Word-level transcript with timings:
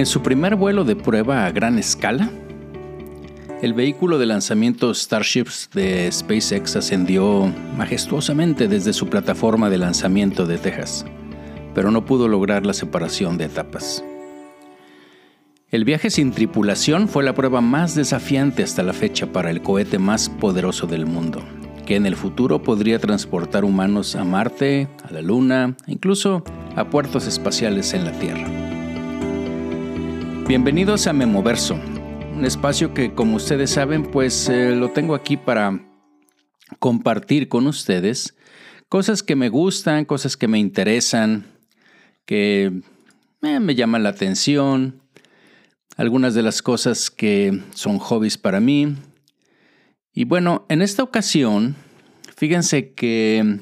En 0.00 0.06
su 0.06 0.22
primer 0.22 0.56
vuelo 0.56 0.84
de 0.84 0.96
prueba 0.96 1.44
a 1.44 1.50
gran 1.52 1.78
escala, 1.78 2.30
el 3.60 3.74
vehículo 3.74 4.16
de 4.16 4.24
lanzamiento 4.24 4.94
Starships 4.94 5.68
de 5.74 6.10
SpaceX 6.10 6.74
ascendió 6.74 7.52
majestuosamente 7.76 8.66
desde 8.66 8.94
su 8.94 9.08
plataforma 9.08 9.68
de 9.68 9.76
lanzamiento 9.76 10.46
de 10.46 10.56
Texas, 10.56 11.04
pero 11.74 11.90
no 11.90 12.06
pudo 12.06 12.28
lograr 12.28 12.64
la 12.64 12.72
separación 12.72 13.36
de 13.36 13.44
etapas. 13.44 14.02
El 15.70 15.84
viaje 15.84 16.08
sin 16.08 16.32
tripulación 16.32 17.06
fue 17.06 17.22
la 17.22 17.34
prueba 17.34 17.60
más 17.60 17.94
desafiante 17.94 18.62
hasta 18.62 18.82
la 18.82 18.94
fecha 18.94 19.30
para 19.30 19.50
el 19.50 19.60
cohete 19.60 19.98
más 19.98 20.30
poderoso 20.30 20.86
del 20.86 21.04
mundo, 21.04 21.42
que 21.84 21.96
en 21.96 22.06
el 22.06 22.16
futuro 22.16 22.62
podría 22.62 22.98
transportar 22.98 23.66
humanos 23.66 24.16
a 24.16 24.24
Marte, 24.24 24.88
a 25.06 25.12
la 25.12 25.20
Luna, 25.20 25.76
incluso 25.86 26.42
a 26.74 26.88
puertos 26.88 27.26
espaciales 27.26 27.92
en 27.92 28.06
la 28.06 28.12
Tierra. 28.12 28.59
Bienvenidos 30.50 31.06
a 31.06 31.12
Memoverso, 31.12 31.78
un 32.34 32.44
espacio 32.44 32.92
que 32.92 33.14
como 33.14 33.36
ustedes 33.36 33.70
saben 33.70 34.02
pues 34.02 34.48
eh, 34.48 34.74
lo 34.74 34.90
tengo 34.90 35.14
aquí 35.14 35.36
para 35.36 35.80
compartir 36.80 37.48
con 37.48 37.68
ustedes 37.68 38.34
cosas 38.88 39.22
que 39.22 39.36
me 39.36 39.48
gustan, 39.48 40.04
cosas 40.04 40.36
que 40.36 40.48
me 40.48 40.58
interesan, 40.58 41.46
que 42.24 42.82
eh, 43.42 43.60
me 43.60 43.76
llaman 43.76 44.02
la 44.02 44.08
atención, 44.08 45.00
algunas 45.96 46.34
de 46.34 46.42
las 46.42 46.62
cosas 46.62 47.12
que 47.12 47.62
son 47.72 48.00
hobbies 48.00 48.36
para 48.36 48.58
mí. 48.58 48.96
Y 50.12 50.24
bueno, 50.24 50.66
en 50.68 50.82
esta 50.82 51.04
ocasión, 51.04 51.76
fíjense 52.36 52.92
que, 52.92 53.60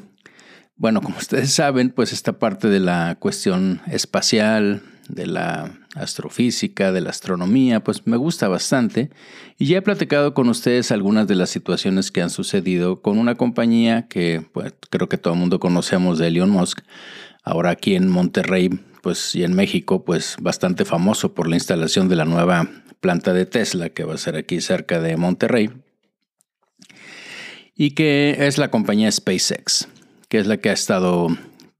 bueno, 0.74 1.02
como 1.02 1.18
ustedes 1.18 1.52
saben, 1.52 1.90
pues 1.90 2.14
esta 2.14 2.38
parte 2.38 2.68
de 2.68 2.80
la 2.80 3.18
cuestión 3.20 3.82
espacial, 3.88 4.82
de 5.08 5.26
la 5.26 5.78
astrofísica, 5.94 6.92
de 6.92 7.00
la 7.00 7.10
astronomía, 7.10 7.82
pues 7.82 8.06
me 8.06 8.16
gusta 8.16 8.48
bastante. 8.48 9.10
Y 9.58 9.66
ya 9.66 9.78
he 9.78 9.82
platicado 9.82 10.34
con 10.34 10.48
ustedes 10.48 10.92
algunas 10.92 11.26
de 11.26 11.34
las 11.34 11.50
situaciones 11.50 12.10
que 12.10 12.22
han 12.22 12.30
sucedido 12.30 13.02
con 13.02 13.18
una 13.18 13.34
compañía 13.34 14.06
que 14.08 14.46
pues, 14.52 14.74
creo 14.90 15.08
que 15.08 15.18
todo 15.18 15.34
el 15.34 15.40
mundo 15.40 15.58
conocemos 15.60 16.18
de 16.18 16.28
Elon 16.28 16.50
Musk. 16.50 16.80
Ahora 17.42 17.70
aquí 17.70 17.94
en 17.94 18.08
Monterrey, 18.08 18.70
pues 19.02 19.34
y 19.34 19.44
en 19.44 19.54
México, 19.54 20.04
pues 20.04 20.36
bastante 20.40 20.84
famoso 20.84 21.34
por 21.34 21.48
la 21.48 21.56
instalación 21.56 22.08
de 22.08 22.16
la 22.16 22.24
nueva 22.24 22.68
planta 23.00 23.32
de 23.32 23.46
Tesla 23.46 23.90
que 23.90 24.04
va 24.04 24.14
a 24.14 24.18
ser 24.18 24.36
aquí 24.36 24.60
cerca 24.60 25.00
de 25.00 25.16
Monterrey. 25.16 25.70
Y 27.74 27.92
que 27.92 28.36
es 28.40 28.58
la 28.58 28.70
compañía 28.70 29.10
SpaceX, 29.10 29.88
que 30.28 30.38
es 30.38 30.46
la 30.46 30.56
que 30.56 30.70
ha 30.70 30.72
estado 30.72 31.28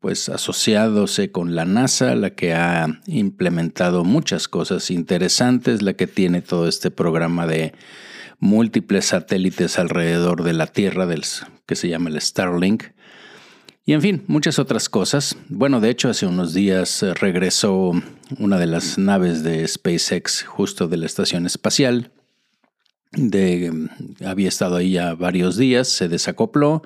pues 0.00 0.28
asociándose 0.28 1.32
con 1.32 1.54
la 1.54 1.64
NASA, 1.64 2.14
la 2.14 2.30
que 2.30 2.54
ha 2.54 2.86
implementado 3.06 4.04
muchas 4.04 4.48
cosas 4.48 4.90
interesantes, 4.90 5.82
la 5.82 5.94
que 5.94 6.06
tiene 6.06 6.40
todo 6.40 6.68
este 6.68 6.90
programa 6.90 7.46
de 7.46 7.72
múltiples 8.38 9.06
satélites 9.06 9.78
alrededor 9.78 10.44
de 10.44 10.52
la 10.52 10.68
Tierra, 10.68 11.06
del, 11.06 11.24
que 11.66 11.74
se 11.74 11.88
llama 11.88 12.10
el 12.10 12.20
Starlink. 12.20 12.84
Y 13.84 13.94
en 13.94 14.02
fin, 14.02 14.24
muchas 14.26 14.58
otras 14.58 14.88
cosas. 14.88 15.36
Bueno, 15.48 15.80
de 15.80 15.90
hecho, 15.90 16.10
hace 16.10 16.26
unos 16.26 16.52
días 16.52 17.02
eh, 17.02 17.14
regresó 17.14 17.92
una 18.38 18.58
de 18.58 18.66
las 18.66 18.98
naves 18.98 19.42
de 19.42 19.66
SpaceX 19.66 20.44
justo 20.44 20.88
de 20.88 20.98
la 20.98 21.06
estación 21.06 21.46
espacial 21.46 22.12
de, 23.12 23.88
había 24.24 24.48
estado 24.48 24.76
ahí 24.76 24.92
ya 24.92 25.14
varios 25.14 25.56
días, 25.56 25.88
se 25.88 26.08
desacopló 26.08 26.82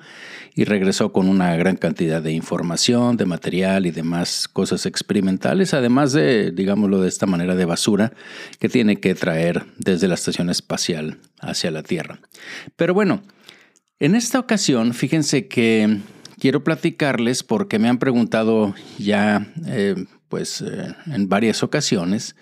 y 0.55 0.65
regresó 0.65 1.11
con 1.11 1.27
una 1.27 1.55
gran 1.55 1.75
cantidad 1.75 2.21
de 2.21 2.31
información, 2.31 3.17
de 3.17 3.25
material 3.25 3.85
y 3.85 3.91
demás 3.91 4.47
cosas 4.47 4.85
experimentales, 4.85 5.73
además 5.73 6.13
de, 6.13 6.51
digámoslo 6.51 7.01
de 7.01 7.09
esta 7.09 7.25
manera, 7.25 7.55
de 7.55 7.65
basura 7.65 8.13
que 8.59 8.69
tiene 8.69 8.99
que 8.99 9.15
traer 9.15 9.65
desde 9.77 10.07
la 10.07 10.15
estación 10.15 10.49
espacial 10.49 11.19
hacia 11.39 11.71
la 11.71 11.83
Tierra. 11.83 12.19
Pero 12.75 12.93
bueno, 12.93 13.23
en 13.99 14.15
esta 14.15 14.39
ocasión, 14.39 14.93
fíjense 14.93 15.47
que 15.47 15.99
quiero 16.39 16.63
platicarles 16.63 17.43
porque 17.43 17.79
me 17.79 17.89
han 17.89 17.97
preguntado 17.99 18.75
ya, 18.97 19.47
eh, 19.65 19.95
pues, 20.29 20.61
eh, 20.61 20.95
en 21.07 21.29
varias 21.29 21.63
ocasiones, 21.63 22.35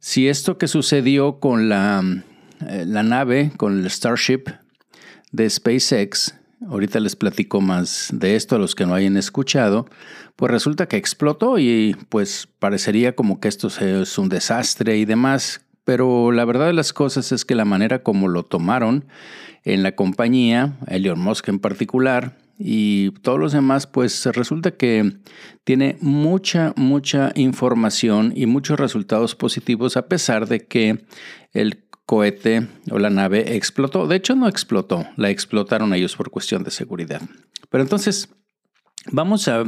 si 0.00 0.28
esto 0.28 0.58
que 0.58 0.68
sucedió 0.68 1.40
con 1.40 1.68
la 1.68 2.02
eh, 2.66 2.84
la 2.86 3.02
nave 3.02 3.52
con 3.56 3.78
el 3.78 3.90
Starship 3.90 4.44
de 5.32 5.48
SpaceX, 5.48 6.34
ahorita 6.68 7.00
les 7.00 7.16
platico 7.16 7.60
más 7.60 8.08
de 8.12 8.36
esto 8.36 8.56
a 8.56 8.58
los 8.58 8.74
que 8.74 8.86
no 8.86 8.94
hayan 8.94 9.16
escuchado, 9.16 9.86
pues 10.36 10.50
resulta 10.50 10.86
que 10.86 10.96
explotó 10.96 11.58
y 11.58 11.96
pues 12.08 12.48
parecería 12.58 13.14
como 13.14 13.40
que 13.40 13.48
esto 13.48 13.68
es 13.68 14.18
un 14.18 14.28
desastre 14.28 14.96
y 14.96 15.04
demás, 15.04 15.60
pero 15.84 16.32
la 16.32 16.44
verdad 16.44 16.66
de 16.66 16.72
las 16.72 16.92
cosas 16.92 17.32
es 17.32 17.44
que 17.44 17.54
la 17.54 17.64
manera 17.64 18.02
como 18.02 18.28
lo 18.28 18.44
tomaron 18.44 19.04
en 19.64 19.82
la 19.82 19.94
compañía, 19.94 20.76
Elon 20.86 21.20
Musk 21.20 21.48
en 21.48 21.58
particular, 21.58 22.36
y 22.58 23.12
todos 23.22 23.38
los 23.38 23.52
demás, 23.52 23.86
pues 23.86 24.26
resulta 24.26 24.72
que 24.72 25.12
tiene 25.62 25.96
mucha, 26.00 26.72
mucha 26.76 27.30
información 27.36 28.32
y 28.34 28.46
muchos 28.46 28.80
resultados 28.80 29.36
positivos 29.36 29.96
a 29.96 30.08
pesar 30.08 30.48
de 30.48 30.66
que 30.66 31.04
el 31.52 31.84
cohete 32.08 32.66
o 32.90 32.98
la 32.98 33.10
nave 33.10 33.54
explotó. 33.54 34.06
De 34.06 34.16
hecho, 34.16 34.34
no 34.34 34.48
explotó, 34.48 35.06
la 35.16 35.28
explotaron 35.28 35.92
ellos 35.92 36.16
por 36.16 36.30
cuestión 36.30 36.64
de 36.64 36.70
seguridad. 36.70 37.20
Pero 37.68 37.82
entonces, 37.82 38.30
vamos 39.12 39.46
a, 39.46 39.64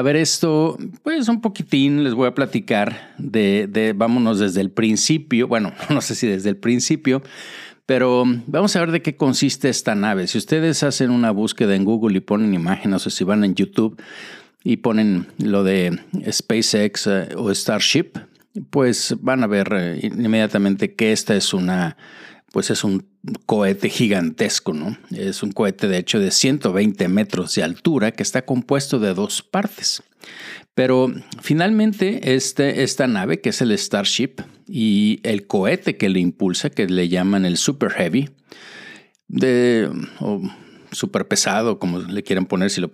ver 0.00 0.14
esto, 0.14 0.78
pues 1.02 1.28
un 1.28 1.40
poquitín, 1.40 2.04
les 2.04 2.14
voy 2.14 2.28
a 2.28 2.34
platicar 2.34 3.14
de, 3.18 3.66
de, 3.66 3.94
vámonos 3.94 4.38
desde 4.38 4.60
el 4.60 4.70
principio, 4.70 5.48
bueno, 5.48 5.72
no 5.90 6.00
sé 6.00 6.14
si 6.14 6.28
desde 6.28 6.50
el 6.50 6.56
principio, 6.56 7.20
pero 7.84 8.22
vamos 8.46 8.76
a 8.76 8.80
ver 8.80 8.92
de 8.92 9.02
qué 9.02 9.16
consiste 9.16 9.68
esta 9.68 9.96
nave. 9.96 10.28
Si 10.28 10.38
ustedes 10.38 10.84
hacen 10.84 11.10
una 11.10 11.32
búsqueda 11.32 11.74
en 11.74 11.84
Google 11.84 12.16
y 12.16 12.20
ponen 12.20 12.54
imágenes 12.54 13.04
o 13.08 13.10
si 13.10 13.24
van 13.24 13.42
en 13.42 13.56
YouTube 13.56 14.00
y 14.62 14.76
ponen 14.76 15.26
lo 15.38 15.64
de 15.64 15.98
SpaceX 16.30 17.08
eh, 17.08 17.28
o 17.36 17.52
Starship, 17.52 18.12
pues 18.70 19.14
van 19.20 19.42
a 19.42 19.46
ver 19.46 19.72
eh, 19.72 20.00
inmediatamente 20.02 20.94
que 20.94 21.12
esta 21.12 21.34
es 21.34 21.54
una, 21.54 21.96
pues 22.52 22.70
es 22.70 22.84
un 22.84 23.06
cohete 23.46 23.88
gigantesco, 23.88 24.72
¿no? 24.72 24.96
Es 25.10 25.42
un 25.42 25.52
cohete 25.52 25.88
de 25.88 25.98
hecho 25.98 26.18
de 26.18 26.30
120 26.30 27.08
metros 27.08 27.54
de 27.54 27.62
altura 27.62 28.12
que 28.12 28.22
está 28.22 28.44
compuesto 28.44 28.98
de 28.98 29.14
dos 29.14 29.42
partes. 29.42 30.02
Pero 30.74 31.12
finalmente 31.40 32.34
este, 32.34 32.82
esta 32.82 33.06
nave, 33.06 33.40
que 33.40 33.50
es 33.50 33.60
el 33.62 33.76
Starship, 33.76 34.42
y 34.68 35.20
el 35.22 35.46
cohete 35.46 35.96
que 35.96 36.08
le 36.08 36.20
impulsa, 36.20 36.70
que 36.70 36.86
le 36.86 37.08
llaman 37.08 37.46
el 37.46 37.56
Super 37.56 37.90
Heavy, 37.90 38.30
de, 39.28 39.90
o 40.20 40.42
super 40.92 41.28
pesado, 41.28 41.78
como 41.78 42.00
le 42.00 42.22
quieran 42.22 42.46
poner, 42.46 42.70
si 42.70 42.80
lo 42.80 42.90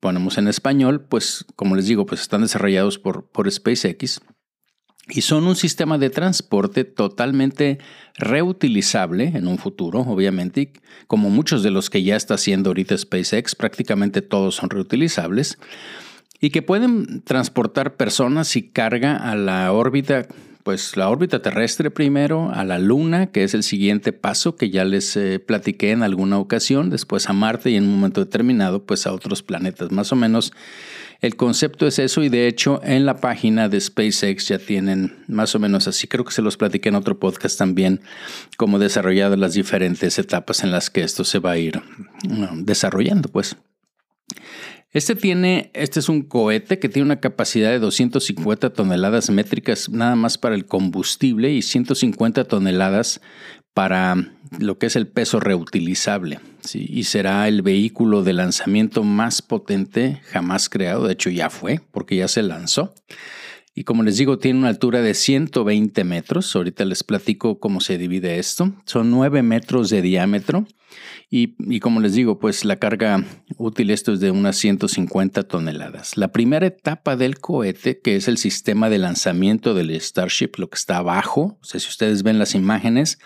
ponemos 0.00 0.38
en 0.38 0.48
español, 0.48 1.04
pues 1.08 1.44
como 1.56 1.76
les 1.76 1.86
digo, 1.86 2.06
pues 2.06 2.20
están 2.20 2.42
desarrollados 2.42 2.98
por, 2.98 3.26
por 3.26 3.50
SpaceX 3.50 4.20
y 5.08 5.20
son 5.20 5.46
un 5.46 5.56
sistema 5.56 5.98
de 5.98 6.10
transporte 6.10 6.84
totalmente 6.84 7.78
reutilizable 8.16 9.32
en 9.34 9.46
un 9.46 9.58
futuro, 9.58 10.00
obviamente, 10.00 10.72
como 11.06 11.30
muchos 11.30 11.62
de 11.62 11.70
los 11.70 11.90
que 11.90 12.02
ya 12.02 12.16
está 12.16 12.34
haciendo 12.34 12.70
ahorita 12.70 12.96
SpaceX, 12.96 13.54
prácticamente 13.54 14.22
todos 14.22 14.54
son 14.56 14.70
reutilizables, 14.70 15.58
y 16.40 16.50
que 16.50 16.62
pueden 16.62 17.22
transportar 17.22 17.96
personas 17.96 18.56
y 18.56 18.62
carga 18.62 19.16
a 19.16 19.36
la 19.36 19.70
órbita, 19.72 20.26
pues 20.62 20.96
la 20.96 21.08
órbita 21.10 21.42
terrestre 21.42 21.90
primero, 21.90 22.50
a 22.52 22.64
la 22.64 22.78
Luna, 22.78 23.26
que 23.26 23.44
es 23.44 23.54
el 23.54 23.62
siguiente 23.62 24.12
paso 24.12 24.56
que 24.56 24.70
ya 24.70 24.84
les 24.84 25.16
eh, 25.16 25.38
platiqué 25.38 25.90
en 25.90 26.02
alguna 26.02 26.38
ocasión, 26.38 26.88
después 26.88 27.28
a 27.28 27.34
Marte 27.34 27.70
y 27.70 27.76
en 27.76 27.84
un 27.84 27.94
momento 27.96 28.24
determinado, 28.24 28.84
pues 28.84 29.06
a 29.06 29.12
otros 29.12 29.42
planetas, 29.42 29.90
más 29.90 30.12
o 30.12 30.16
menos 30.16 30.52
el 31.20 31.36
concepto 31.36 31.86
es 31.86 31.98
eso 31.98 32.22
y 32.22 32.28
de 32.28 32.48
hecho 32.48 32.80
en 32.84 33.06
la 33.06 33.20
página 33.20 33.68
de 33.68 33.80
SpaceX 33.80 34.48
ya 34.48 34.58
tienen 34.58 35.24
más 35.28 35.54
o 35.54 35.58
menos 35.58 35.88
así, 35.88 36.06
creo 36.06 36.24
que 36.24 36.32
se 36.32 36.42
los 36.42 36.56
platiqué 36.56 36.88
en 36.88 36.96
otro 36.96 37.18
podcast 37.18 37.58
también, 37.58 38.00
como 38.56 38.78
desarrollado 38.78 39.36
las 39.36 39.54
diferentes 39.54 40.18
etapas 40.18 40.62
en 40.62 40.70
las 40.70 40.90
que 40.90 41.02
esto 41.02 41.24
se 41.24 41.38
va 41.38 41.52
a 41.52 41.58
ir 41.58 41.80
desarrollando, 42.54 43.28
pues. 43.28 43.56
Este 44.92 45.16
tiene, 45.16 45.72
este 45.74 45.98
es 45.98 46.08
un 46.08 46.22
cohete 46.22 46.78
que 46.78 46.88
tiene 46.88 47.06
una 47.06 47.20
capacidad 47.20 47.70
de 47.70 47.80
250 47.80 48.70
toneladas 48.70 49.28
métricas 49.28 49.88
nada 49.88 50.14
más 50.14 50.38
para 50.38 50.54
el 50.54 50.66
combustible 50.66 51.50
y 51.50 51.62
150 51.62 52.44
toneladas 52.44 53.20
para 53.74 54.33
lo 54.58 54.78
que 54.78 54.86
es 54.86 54.96
el 54.96 55.06
peso 55.06 55.40
reutilizable. 55.40 56.40
Y 56.72 57.04
será 57.04 57.48
el 57.48 57.62
vehículo 57.62 58.22
de 58.22 58.32
lanzamiento 58.32 59.04
más 59.04 59.42
potente 59.42 60.20
jamás 60.30 60.68
creado. 60.68 61.06
De 61.06 61.12
hecho, 61.12 61.30
ya 61.30 61.50
fue, 61.50 61.80
porque 61.92 62.16
ya 62.16 62.28
se 62.28 62.42
lanzó. 62.42 62.94
Y 63.74 63.84
como 63.84 64.04
les 64.04 64.16
digo, 64.16 64.38
tiene 64.38 64.60
una 64.60 64.68
altura 64.68 65.02
de 65.02 65.14
120 65.14 66.04
metros. 66.04 66.54
Ahorita 66.54 66.84
les 66.84 67.02
platico 67.02 67.58
cómo 67.58 67.80
se 67.80 67.98
divide 67.98 68.38
esto. 68.38 68.72
Son 68.84 69.10
9 69.10 69.42
metros 69.42 69.90
de 69.90 70.00
diámetro. 70.00 70.66
Y, 71.28 71.80
como 71.80 72.00
les 72.00 72.14
digo, 72.14 72.38
pues 72.38 72.64
la 72.64 72.76
carga 72.76 73.24
útil 73.56 73.90
esto 73.90 74.12
es 74.12 74.20
de 74.20 74.30
unas 74.30 74.56
150 74.56 75.42
toneladas. 75.42 76.16
La 76.16 76.30
primera 76.30 76.66
etapa 76.66 77.16
del 77.16 77.40
cohete, 77.40 77.98
que 77.98 78.14
es 78.14 78.28
el 78.28 78.38
sistema 78.38 78.88
de 78.88 78.98
lanzamiento 78.98 79.74
del 79.74 80.00
Starship, 80.00 80.52
lo 80.58 80.70
que 80.70 80.76
está 80.76 80.98
abajo, 80.98 81.58
o 81.60 81.64
si 81.64 81.78
ustedes 81.78 82.22
ven 82.22 82.38
las 82.38 82.54
imágenes, 82.54 83.18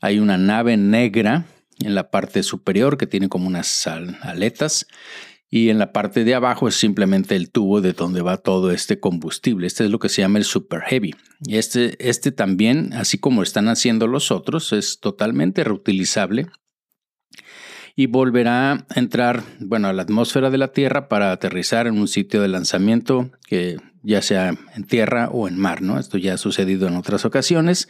hay 0.00 0.18
una 0.18 0.38
nave 0.38 0.76
negra 0.76 1.46
en 1.80 1.94
la 1.94 2.10
parte 2.10 2.42
superior 2.42 2.96
que 2.96 3.06
tiene 3.06 3.28
como 3.28 3.46
unas 3.46 3.86
aletas 3.86 4.86
y 5.48 5.68
en 5.70 5.78
la 5.78 5.92
parte 5.92 6.24
de 6.24 6.34
abajo 6.34 6.68
es 6.68 6.74
simplemente 6.74 7.36
el 7.36 7.50
tubo 7.50 7.80
de 7.80 7.92
donde 7.92 8.20
va 8.20 8.38
todo 8.38 8.72
este 8.72 8.98
combustible. 8.98 9.66
Este 9.66 9.84
es 9.84 9.90
lo 9.90 9.98
que 9.98 10.08
se 10.08 10.22
llama 10.22 10.38
el 10.38 10.44
Super 10.44 10.80
Heavy. 10.80 11.14
Este, 11.48 11.96
este 12.08 12.32
también, 12.32 12.92
así 12.94 13.18
como 13.18 13.42
están 13.42 13.68
haciendo 13.68 14.06
los 14.06 14.30
otros, 14.30 14.72
es 14.72 14.98
totalmente 15.00 15.62
reutilizable 15.62 16.46
y 17.94 18.06
volverá 18.06 18.72
a 18.72 18.84
entrar, 18.96 19.42
bueno, 19.60 19.88
a 19.88 19.92
la 19.92 20.02
atmósfera 20.02 20.50
de 20.50 20.58
la 20.58 20.72
Tierra 20.72 21.08
para 21.08 21.32
aterrizar 21.32 21.86
en 21.86 21.98
un 21.98 22.08
sitio 22.08 22.42
de 22.42 22.48
lanzamiento 22.48 23.30
que 23.46 23.78
ya 24.02 24.20
sea 24.22 24.54
en 24.74 24.84
tierra 24.84 25.30
o 25.32 25.48
en 25.48 25.58
mar, 25.58 25.80
¿no? 25.80 25.98
Esto 25.98 26.18
ya 26.18 26.34
ha 26.34 26.38
sucedido 26.38 26.86
en 26.86 26.96
otras 26.96 27.24
ocasiones. 27.24 27.88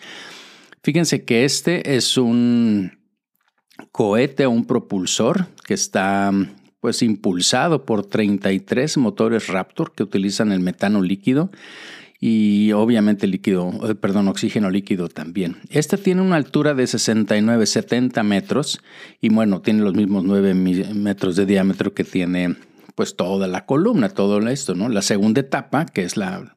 Fíjense 0.87 1.25
que 1.25 1.45
este 1.45 1.97
es 1.97 2.17
un 2.17 2.93
cohete, 3.91 4.47
un 4.47 4.67
propulsor 4.67 5.49
que 5.67 5.75
está 5.75 6.31
pues 6.79 7.03
impulsado 7.03 7.85
por 7.85 8.07
33 8.07 8.97
motores 8.99 9.49
Raptor 9.49 9.95
que 9.97 10.05
utilizan 10.05 10.53
el 10.53 10.61
metano 10.61 11.03
líquido 11.03 11.51
y 12.21 12.71
obviamente 12.71 13.27
líquido, 13.27 13.73
eh, 13.83 13.97
perdón, 13.97 14.29
oxígeno 14.29 14.71
líquido 14.71 15.09
también. 15.09 15.57
Este 15.71 15.99
tiene 15.99 16.23
una 16.23 16.37
altura 16.37 16.73
de 16.75 16.87
69, 16.87 17.67
70 17.67 18.23
metros 18.23 18.81
y 19.21 19.31
bueno, 19.31 19.63
tiene 19.63 19.83
los 19.83 19.95
mismos 19.95 20.23
9 20.23 20.55
metros 20.55 21.35
de 21.35 21.47
diámetro 21.47 21.95
que 21.95 22.05
tiene 22.05 22.55
pues 22.95 23.17
toda 23.17 23.49
la 23.49 23.67
columna, 23.67 24.11
todo 24.11 24.39
esto, 24.47 24.77
¿no? 24.77 24.89
La 24.89 25.03
segunda 25.03 25.41
etapa, 25.41 25.85
que 25.85 26.05
es 26.05 26.17
la, 26.17 26.56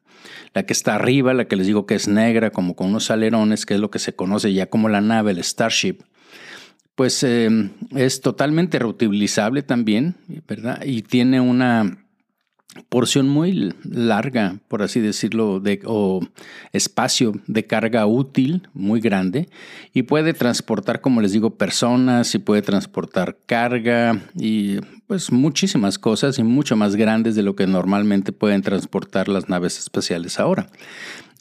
la 0.54 0.64
que 0.64 0.72
está 0.72 0.96
arriba, 0.96 1.34
la 1.34 1.46
que 1.46 1.56
les 1.56 1.66
digo 1.66 1.86
que 1.86 1.94
es 1.94 2.08
negra, 2.08 2.50
como 2.50 2.74
con 2.74 2.88
unos 2.88 3.10
alerones, 3.10 3.66
que 3.66 3.74
es 3.74 3.80
lo 3.80 3.90
que 3.90 3.98
se 3.98 4.14
conoce 4.14 4.52
ya 4.52 4.66
como 4.66 4.88
la 4.88 5.00
nave, 5.00 5.30
el 5.30 5.42
Starship, 5.42 5.98
pues 6.94 7.22
eh, 7.22 7.48
es 7.94 8.20
totalmente 8.20 8.78
reutilizable 8.78 9.62
también, 9.62 10.16
¿verdad? 10.46 10.82
Y 10.84 11.02
tiene 11.02 11.40
una 11.40 12.04
porción 12.88 13.28
muy 13.28 13.74
larga, 13.84 14.58
por 14.68 14.82
así 14.82 15.00
decirlo, 15.00 15.60
de, 15.60 15.80
o 15.84 16.20
espacio 16.72 17.32
de 17.46 17.66
carga 17.66 18.06
útil 18.06 18.68
muy 18.74 19.00
grande 19.00 19.48
y 19.92 20.02
puede 20.02 20.34
transportar, 20.34 21.00
como 21.00 21.20
les 21.20 21.32
digo, 21.32 21.56
personas 21.56 22.34
y 22.34 22.38
puede 22.38 22.62
transportar 22.62 23.36
carga 23.46 24.20
y 24.36 24.78
pues 25.06 25.32
muchísimas 25.32 25.98
cosas 25.98 26.38
y 26.38 26.44
mucho 26.44 26.76
más 26.76 26.94
grandes 26.94 27.34
de 27.34 27.42
lo 27.42 27.56
que 27.56 27.66
normalmente 27.66 28.32
pueden 28.32 28.62
transportar 28.62 29.28
las 29.28 29.48
naves 29.48 29.78
espaciales 29.78 30.38
ahora. 30.38 30.68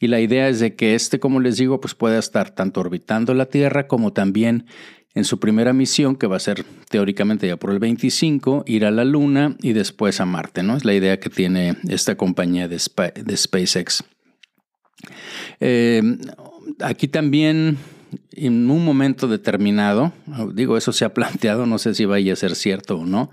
Y 0.02 0.08
la 0.08 0.22
idea 0.22 0.48
es 0.48 0.60
de 0.60 0.76
que 0.76 0.96
este, 0.96 1.20
como 1.20 1.42
les 1.42 1.58
digo, 1.58 1.82
pues 1.82 1.94
pueda 1.94 2.18
estar 2.18 2.52
tanto 2.52 2.80
orbitando 2.80 3.34
la 3.34 3.48
Tierra 3.48 3.88
como 3.88 4.14
también 4.14 4.66
en 5.20 5.26
su 5.26 5.40
primera 5.40 5.74
misión, 5.74 6.16
que 6.16 6.28
va 6.28 6.38
a 6.38 6.40
ser 6.40 6.66
teóricamente 6.90 7.46
ya 7.46 7.58
por 7.58 7.72
el 7.72 7.80
25, 7.80 8.64
ir 8.66 8.86
a 8.86 8.92
la 8.92 9.04
Luna 9.04 9.56
y 9.62 9.74
después 9.74 10.20
a 10.22 10.26
Marte, 10.26 10.64
¿no? 10.64 10.76
Es 10.76 10.86
la 10.86 10.94
idea 10.94 11.20
que 11.20 11.30
tiene 11.30 11.76
esta 11.88 12.16
compañía 12.16 12.68
de, 12.68 12.80
SpaceX. 12.80 14.04
Eh, 15.60 16.02
aquí 16.82 17.08
también, 17.08 17.78
en 18.32 18.72
un 18.72 18.86
momento 18.86 19.28
determinado, 19.28 20.14
digo, 20.54 20.78
eso 20.78 20.94
se 20.94 21.06
ha 21.06 21.14
planteado, 21.14 21.66
no 21.66 21.78
sé 21.78 21.94
si 21.94 22.06
vaya 22.06 22.34
a 22.34 22.38
ser 22.38 22.56
cierto 22.56 22.98
o 22.98 23.06
no, 23.06 23.30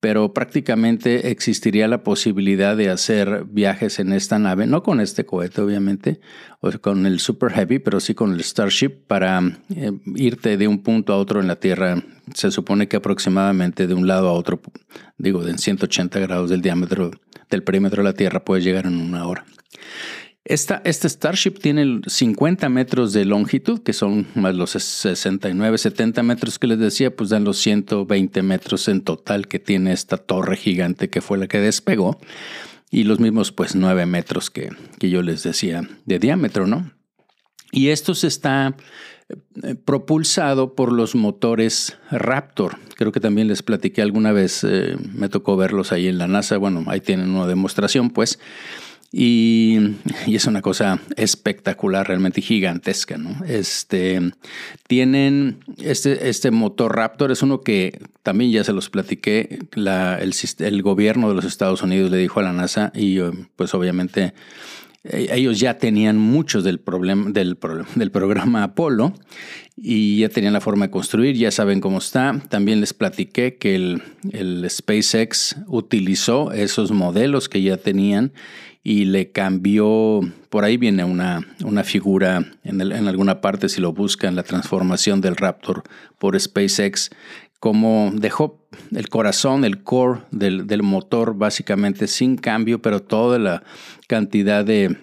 pero 0.00 0.32
prácticamente 0.32 1.30
existiría 1.30 1.86
la 1.86 2.02
posibilidad 2.02 2.74
de 2.76 2.88
hacer 2.88 3.44
viajes 3.44 3.98
en 3.98 4.12
esta 4.14 4.38
nave, 4.38 4.66
no 4.66 4.82
con 4.82 5.00
este 5.00 5.26
cohete 5.26 5.60
obviamente, 5.60 6.20
o 6.60 6.70
con 6.80 7.04
el 7.04 7.20
Super 7.20 7.52
Heavy, 7.52 7.78
pero 7.78 8.00
sí 8.00 8.14
con 8.14 8.32
el 8.32 8.42
Starship 8.42 9.06
para 9.06 9.40
eh, 9.74 9.92
irte 10.16 10.56
de 10.56 10.68
un 10.68 10.82
punto 10.82 11.12
a 11.12 11.18
otro 11.18 11.40
en 11.40 11.48
la 11.48 11.56
Tierra. 11.56 12.02
Se 12.34 12.50
supone 12.50 12.88
que 12.88 12.96
aproximadamente 12.96 13.86
de 13.86 13.94
un 13.94 14.06
lado 14.06 14.28
a 14.28 14.32
otro, 14.32 14.60
digo, 15.18 15.44
de 15.44 15.56
180 15.56 16.18
grados 16.18 16.48
del 16.48 16.62
diámetro 16.62 17.10
del 17.50 17.62
perímetro 17.62 18.02
de 18.02 18.08
la 18.08 18.14
Tierra 18.14 18.44
puedes 18.44 18.64
llegar 18.64 18.86
en 18.86 18.96
una 18.96 19.26
hora 19.26 19.44
este 20.54 21.08
Starship 21.08 21.52
tiene 21.60 22.00
50 22.06 22.68
metros 22.68 23.12
de 23.12 23.24
longitud, 23.24 23.80
que 23.80 23.92
son 23.92 24.26
más 24.34 24.54
los 24.54 24.70
69, 24.70 25.78
70 25.78 26.22
metros 26.22 26.58
que 26.58 26.66
les 26.66 26.78
decía, 26.78 27.14
pues 27.14 27.30
dan 27.30 27.44
los 27.44 27.58
120 27.58 28.42
metros 28.42 28.88
en 28.88 29.02
total 29.02 29.46
que 29.46 29.58
tiene 29.58 29.92
esta 29.92 30.16
torre 30.16 30.56
gigante 30.56 31.08
que 31.08 31.20
fue 31.20 31.38
la 31.38 31.46
que 31.46 31.60
despegó. 31.60 32.18
Y 32.90 33.04
los 33.04 33.20
mismos, 33.20 33.52
pues 33.52 33.76
9 33.76 34.06
metros 34.06 34.50
que, 34.50 34.70
que 34.98 35.10
yo 35.10 35.22
les 35.22 35.44
decía 35.44 35.88
de 36.06 36.18
diámetro, 36.18 36.66
¿no? 36.66 36.90
Y 37.70 37.88
esto 37.88 38.14
se 38.14 38.26
está 38.26 38.74
eh, 39.62 39.76
propulsado 39.76 40.74
por 40.74 40.90
los 40.90 41.14
motores 41.14 41.96
Raptor. 42.10 42.78
Creo 42.96 43.12
que 43.12 43.20
también 43.20 43.46
les 43.46 43.62
platiqué 43.62 44.02
alguna 44.02 44.32
vez, 44.32 44.64
eh, 44.64 44.96
me 45.14 45.28
tocó 45.28 45.56
verlos 45.56 45.92
ahí 45.92 46.08
en 46.08 46.18
la 46.18 46.26
NASA. 46.26 46.56
Bueno, 46.56 46.82
ahí 46.88 47.00
tienen 47.00 47.30
una 47.30 47.46
demostración, 47.46 48.10
pues. 48.10 48.40
Y, 49.12 49.96
es 50.28 50.44
una 50.44 50.62
cosa 50.62 51.00
espectacular, 51.16 52.06
realmente 52.06 52.40
gigantesca, 52.40 53.18
¿no? 53.18 53.44
Este, 53.44 54.20
tienen 54.86 55.58
este, 55.78 56.28
este 56.28 56.52
motor 56.52 56.94
Raptor, 56.94 57.32
es 57.32 57.42
uno 57.42 57.62
que 57.62 57.98
también 58.22 58.52
ya 58.52 58.62
se 58.62 58.72
los 58.72 58.88
platiqué, 58.88 59.58
el, 59.74 60.82
gobierno 60.82 61.28
de 61.28 61.34
los 61.34 61.44
Estados 61.44 61.82
Unidos 61.82 62.10
le 62.12 62.18
dijo 62.18 62.38
a 62.38 62.44
la 62.44 62.52
NASA 62.52 62.92
y 62.94 63.18
pues 63.56 63.74
obviamente 63.74 64.32
eh, 65.02 65.28
ellos 65.32 65.58
ya 65.58 65.78
tenían 65.78 66.16
muchos 66.16 66.62
del, 66.62 66.78
problema, 66.78 67.30
del, 67.30 67.58
del, 67.96 68.10
programa 68.12 68.62
Apolo 68.62 69.12
y 69.76 70.18
ya 70.20 70.28
tenían 70.28 70.52
la 70.52 70.60
forma 70.60 70.86
de 70.86 70.90
construir, 70.92 71.36
ya 71.36 71.50
saben 71.50 71.80
cómo 71.80 71.98
está. 71.98 72.40
También 72.48 72.80
les 72.80 72.94
platiqué 72.94 73.56
que 73.56 73.74
el, 73.74 74.02
el 74.30 74.68
SpaceX 74.70 75.56
utilizó 75.66 76.52
esos 76.52 76.92
modelos 76.92 77.48
que 77.48 77.62
ya 77.62 77.76
tenían 77.76 78.32
y 78.82 79.04
le 79.04 79.30
cambió, 79.30 80.20
por 80.48 80.64
ahí 80.64 80.76
viene 80.76 81.04
una, 81.04 81.46
una 81.64 81.84
figura 81.84 82.44
en, 82.64 82.80
en, 82.80 83.08
alguna 83.08 83.40
parte, 83.40 83.68
si 83.68 83.80
lo 83.80 83.92
buscan, 83.92 84.36
la 84.36 84.42
transformación 84.42 85.20
del 85.20 85.36
Raptor 85.36 85.82
por 86.18 86.38
SpaceX, 86.38 87.10
como 87.58 88.10
dejó 88.14 88.66
el 88.92 89.08
corazón, 89.10 89.64
el 89.64 89.82
core 89.82 90.22
del, 90.30 90.66
del 90.66 90.82
motor 90.82 91.36
básicamente 91.36 92.06
sin 92.06 92.36
cambio, 92.36 92.80
pero 92.80 93.02
toda 93.02 93.38
la 93.38 93.62
cantidad 94.08 94.64
de 94.64 94.96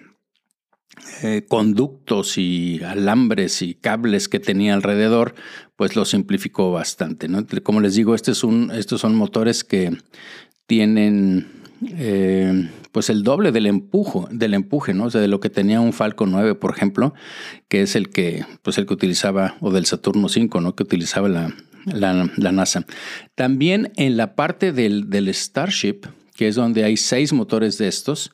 eh, 1.22 1.46
conductos 1.48 2.38
y 2.38 2.82
alambres 2.82 3.62
y 3.62 3.74
cables 3.74 4.28
que 4.28 4.40
tenía 4.40 4.74
alrededor, 4.74 5.34
pues 5.76 5.94
lo 5.94 6.04
simplificó 6.04 6.72
bastante. 6.72 7.28
¿no? 7.28 7.46
Como 7.62 7.80
les 7.80 7.94
digo, 7.94 8.16
este 8.16 8.32
es 8.32 8.42
un, 8.42 8.72
estos 8.72 9.00
son 9.00 9.14
motores 9.14 9.62
que 9.62 9.96
tienen 10.66 11.58
eh, 11.86 12.68
pues 12.92 13.10
el 13.10 13.22
doble 13.22 13.52
del 13.52 13.66
empujo, 13.66 14.28
del 14.30 14.54
empuje, 14.54 14.94
¿no? 14.94 15.04
O 15.04 15.10
sea, 15.10 15.20
de 15.20 15.28
lo 15.28 15.40
que 15.40 15.50
tenía 15.50 15.80
un 15.80 15.92
Falcon 15.92 16.30
9, 16.30 16.54
por 16.54 16.74
ejemplo, 16.74 17.14
que 17.68 17.82
es 17.82 17.94
el 17.96 18.10
que, 18.10 18.44
pues 18.62 18.78
el 18.78 18.86
que 18.86 18.94
utilizaba, 18.94 19.56
o 19.60 19.70
del 19.70 19.86
Saturno 19.86 20.28
5, 20.28 20.60
¿no? 20.60 20.74
Que 20.74 20.82
utilizaba 20.82 21.28
la, 21.28 21.54
la, 21.86 22.52
NASA. 22.52 22.84
También 23.34 23.92
en 23.96 24.16
la 24.16 24.34
parte 24.34 24.72
del, 24.72 25.10
del, 25.10 25.32
Starship, 25.32 26.00
que 26.34 26.48
es 26.48 26.54
donde 26.54 26.84
hay 26.84 26.96
seis 26.96 27.32
motores 27.32 27.78
de 27.78 27.88
estos, 27.88 28.32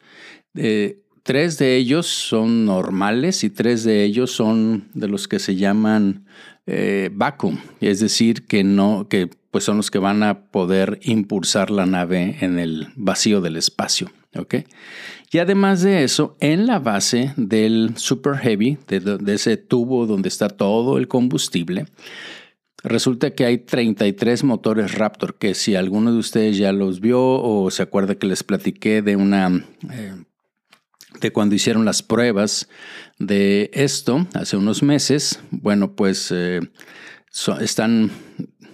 eh, 0.55 1.01
tres 1.23 1.59
de 1.59 1.77
ellos 1.77 2.07
son 2.07 2.65
normales 2.65 3.45
y 3.45 3.51
tres 3.51 3.85
de 3.85 4.05
ellos 4.05 4.31
son 4.31 4.89
de 4.95 5.09
los 5.09 5.27
que 5.27 5.39
se 5.39 5.57
llaman 5.57 6.27
eh, 6.67 7.11
vacuum, 7.13 7.59
es 7.81 8.01
decir, 8.01 8.47
que 8.47 8.65
no, 8.65 9.09
que 9.09 9.29
pues 9.51 9.65
son 9.65 9.77
los 9.77 9.91
que 9.91 9.99
van 9.99 10.23
a 10.23 10.47
poder 10.47 10.99
impulsar 11.03 11.71
la 11.71 11.87
nave 11.87 12.39
en 12.41 12.59
el 12.59 12.89
vacío 12.97 13.41
del 13.41 13.57
espacio. 13.57 14.11
Y 15.31 15.39
además 15.39 15.83
de 15.83 16.05
eso, 16.05 16.37
en 16.41 16.67
la 16.67 16.79
base 16.79 17.33
del 17.37 17.97
Super 17.97 18.37
Heavy, 18.37 18.79
de, 18.89 19.35
ese 19.35 19.57
tubo 19.57 20.07
donde 20.07 20.29
está 20.29 20.49
todo 20.49 20.99
el 20.99 21.09
combustible, 21.09 21.87
Resulta 22.87 23.31
que 23.31 23.47
hay 23.47 23.57
33 23.57 24.45
motores 24.45 24.93
Raptor, 24.93 25.37
que 25.37 25.55
si 25.55 25.75
alguno 25.75 26.13
de 26.13 26.19
ustedes 26.19 26.59
ya 26.59 26.71
los 26.71 27.01
vio 27.01 27.19
o 27.19 27.71
se 27.71 27.83
acuerda 27.83 28.17
que 28.17 28.27
les 28.27 28.45
platiqué 28.45 29.01
de 29.01 29.17
una... 29.17 29.65
Eh, 29.91 30.13
de 31.21 31.33
cuando 31.33 31.55
hicieron 31.55 31.85
las 31.85 32.03
pruebas 32.03 32.69
de 33.19 33.71
esto 33.73 34.27
hace 34.35 34.57
unos 34.57 34.83
meses, 34.83 35.41
bueno, 35.51 35.95
pues 35.95 36.31
eh, 36.33 36.61
están 37.61 38.11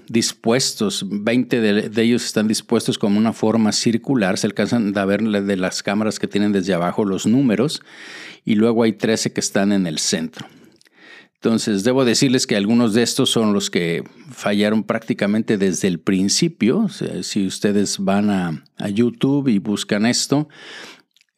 dispuestos, 0.08 1.06
20 1.08 1.60
de, 1.60 2.02
ellos 2.02 2.24
están 2.24 2.48
dispuestos 2.48 2.98
como 2.98 3.18
una 3.18 3.32
forma 3.32 3.70
circular, 3.70 4.38
se 4.38 4.48
alcanzan 4.48 4.96
a 4.98 5.04
ver 5.04 5.22
de 5.22 5.56
las 5.56 5.82
cámaras 5.84 6.18
que 6.18 6.26
tienen 6.26 6.50
desde 6.50 6.74
abajo 6.74 7.04
los 7.04 7.26
números 7.26 7.80
y 8.44 8.56
luego 8.56 8.82
hay 8.82 8.92
13 8.92 9.32
que 9.32 9.40
están 9.40 9.70
en 9.72 9.86
el 9.86 9.98
centro. 9.98 10.48
Entonces, 11.42 11.84
debo 11.84 12.04
decirles 12.04 12.46
que 12.46 12.54
algunos 12.54 12.92
de 12.92 13.02
estos 13.02 13.30
son 13.30 13.54
los 13.54 13.70
que 13.70 14.04
fallaron 14.30 14.82
prácticamente 14.82 15.56
desde 15.56 15.88
el 15.88 15.98
principio. 15.98 16.88
si 17.22 17.46
ustedes 17.46 17.98
van 17.98 18.28
a, 18.28 18.64
YouTube 18.90 19.48
y 19.48 19.58
buscan 19.58 20.04
esto, 20.04 20.48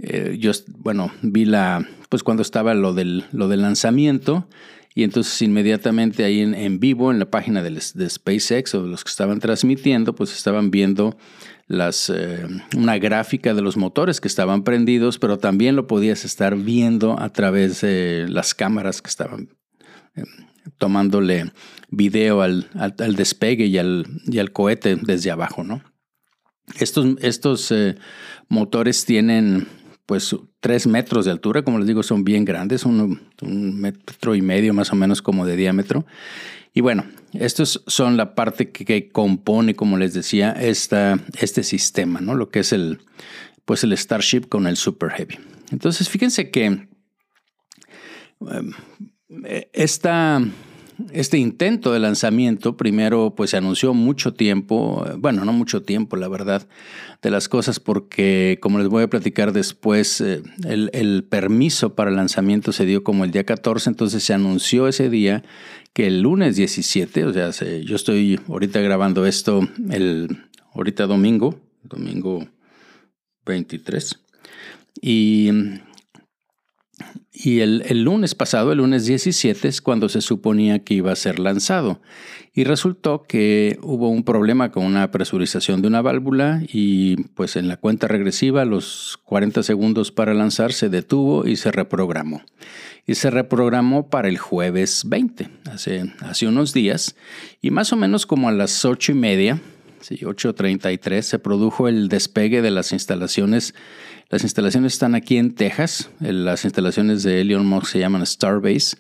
eh, 0.03 0.37
yo, 0.39 0.51
bueno, 0.79 1.13
vi 1.23 1.45
la, 1.45 1.89
pues 2.09 2.23
cuando 2.23 2.43
estaba 2.43 2.75
lo 2.75 2.93
del, 2.93 3.25
lo 3.33 3.49
del 3.49 3.63
lanzamiento, 3.63 4.49
y 4.95 5.05
entonces 5.05 5.41
inmediatamente 5.41 6.25
ahí 6.25 6.41
en, 6.41 6.79
vivo, 6.79 7.11
en 7.11 7.19
la 7.19 7.31
página 7.31 7.63
de, 7.63 7.81
SpaceX 7.81 8.75
o 8.75 8.83
de 8.83 8.91
los 8.91 9.05
que 9.05 9.11
estaban 9.11 9.39
transmitiendo, 9.39 10.15
pues 10.15 10.37
estaban 10.37 10.71
viendo 10.71 11.17
las, 11.67 12.11
eh, 12.11 12.47
una 12.77 12.99
gráfica 12.99 13.55
de 13.55 13.63
los 13.63 13.79
motores 13.79 14.21
que 14.21 14.29
estaban 14.29 14.65
prendidos, 14.65 15.19
pero 15.19 15.39
también 15.39 15.77
lo 15.77 15.87
podías 15.87 16.27
estar 16.27 16.57
viendo 16.57 17.19
a 17.19 17.31
través 17.31 17.81
de 17.81 18.27
las 18.29 18.55
cámaras 18.55 19.01
que 19.01 19.09
estaban 19.09 19.49
eh, 20.15 20.25
tomándole 20.77 21.53
video 21.89 22.43
al, 22.43 22.69
despegue 23.17 23.67
y 23.67 23.79
al, 23.79 24.07
y 24.27 24.39
al, 24.41 24.53
cohete 24.53 24.97
desde 24.97 25.31
abajo, 25.31 25.65
¿no? 25.65 25.83
Estos, 26.79 27.07
estos 27.23 27.73
eh, 27.73 27.97
motores 28.49 29.05
tienen 29.07 29.67
pues 30.07 30.35
tres 30.61 30.87
metros 30.87 31.25
de 31.25 31.31
altura, 31.31 31.63
como 31.63 31.79
les 31.79 31.87
digo, 31.87 32.03
son 32.03 32.25
bien 32.25 32.45
grandes, 32.45 32.85
un, 32.85 33.21
metro 33.43 34.35
y 34.35 34.43
medio 34.43 34.75
más 34.75 34.93
o 34.93 34.97
menos 34.97 35.23
como 35.23 35.47
de 35.47 35.57
diámetro. 35.57 36.07
Y 36.75 36.81
bueno, 36.81 37.05
estos 37.35 37.83
son 37.87 38.17
la 38.17 38.35
parte 38.35 38.71
que, 38.71 39.11
compone, 39.11 39.75
como 39.75 39.99
les 39.99 40.15
decía, 40.15 40.53
esta, 40.53 41.19
este 41.39 41.63
sistema, 41.63 42.21
¿no? 42.21 42.35
Lo 42.35 42.49
que 42.49 42.61
es 42.61 42.73
el, 42.73 43.01
pues 43.65 43.85
el 43.85 43.97
Starship 43.97 44.49
con 44.49 44.67
el 44.67 44.77
Super 44.77 45.11
Heavy. 45.11 45.39
Entonces, 45.71 46.09
fíjense 46.09 46.51
que 46.51 46.65
em, 46.65 46.89
esta 49.73 50.43
este 51.13 51.39
intento 51.39 51.93
de 51.93 51.99
lanzamiento, 51.99 52.77
primero, 52.77 53.35
pues 53.37 53.51
se 53.51 53.57
anunció 53.57 53.95
mucho 53.95 54.35
tiempo, 54.35 55.05
bueno, 55.19 55.45
no 55.45 55.53
mucho 55.53 55.83
tiempo, 55.83 56.17
la 56.17 56.29
verdad, 56.29 56.67
de 57.23 57.31
las 57.31 57.49
cosas, 57.49 57.81
porque 57.81 58.59
como 58.61 58.79
les 58.79 58.89
voy 58.89 59.05
a 59.05 59.09
platicar 59.11 59.53
después, 59.53 60.21
eh, 60.21 60.43
el, 60.65 61.25
permiso 61.25 61.95
para 61.95 62.11
el 62.11 62.17
lanzamiento 62.17 62.73
se 62.73 62.85
dio 62.85 63.03
como 63.05 63.25
el 63.25 63.31
día 63.31 63.45
14, 63.45 63.91
entonces 63.91 64.23
se 64.23 64.35
anunció 64.35 64.89
ese 64.89 65.09
día 65.09 65.43
que 65.93 66.07
el 66.07 66.21
lunes 66.21 66.57
17, 66.57 67.25
o 67.25 67.33
sea, 67.33 67.79
yo 67.81 67.97
estoy 67.97 68.41
ahorita 68.49 68.81
grabando 68.81 69.27
esto 69.27 69.67
el, 69.91 70.45
ahorita 70.75 71.07
domingo, 71.07 71.61
domingo 71.83 72.49
23, 73.45 74.19
y 75.01 75.51
y 77.33 77.61
el, 77.61 78.03
lunes 78.03 78.35
pasado, 78.35 78.73
el 78.73 78.79
lunes 78.79 79.07
17, 79.07 79.67
es 79.67 79.81
cuando 79.81 80.09
se 80.11 80.21
suponía 80.21 80.81
que 80.81 80.95
iba 80.95 81.13
a 81.13 81.17
ser 81.17 81.39
lanzado. 81.39 82.01
Y 82.55 82.65
resultó 82.65 83.23
que 83.23 83.79
hubo 83.83 84.11
un 84.11 84.23
problema 84.23 84.71
con 84.71 84.85
una 84.85 85.11
presurización 85.11 85.81
de 85.81 85.89
una 85.89 86.03
válvula 86.03 86.63
y 86.71 87.17
pues 87.35 87.57
en 87.57 87.69
la 87.69 87.79
cuenta 87.79 88.07
regresiva 88.07 88.67
los 88.67 89.19
40 89.25 89.63
segundos 89.63 90.13
para 90.13 90.35
lanzar 90.35 90.75
se 90.75 90.91
detuvo 90.91 91.47
y 91.47 91.57
se 91.57 91.73
reprogramó. 91.73 92.43
Y 93.07 93.15
se 93.15 93.31
reprogramó 93.31 94.11
para 94.11 94.29
el 94.29 94.37
jueves 94.37 95.05
20, 95.07 95.49
hace, 95.71 96.13
hace 96.21 96.47
unos 96.47 96.75
días. 96.75 97.17
Y 97.63 97.71
más 97.71 97.95
o 97.95 97.97
menos 97.97 98.27
como 98.27 98.51
a 98.51 98.53
las 98.53 98.85
8 98.85 99.13
y 99.13 99.15
media, 99.15 99.61
sí, 100.01 100.17
8.33, 100.17 101.23
se 101.23 101.39
produjo 101.39 101.89
el 101.89 102.09
despegue 102.09 102.61
de 102.61 102.71
las 102.71 102.93
instalaciones 102.93 103.75
las 104.33 104.45
instalaciones 104.45 104.95
están 104.95 105.15
aquí 105.15 105.37
en 105.37 105.55
Texas. 105.55 106.09
Las 106.19 106.65
instalaciones 106.65 107.23
de 107.23 107.43
Elon 107.43 107.67
Musk 107.67 107.93
se 107.93 107.99
llaman 107.99 108.25
Starbase, 108.25 108.97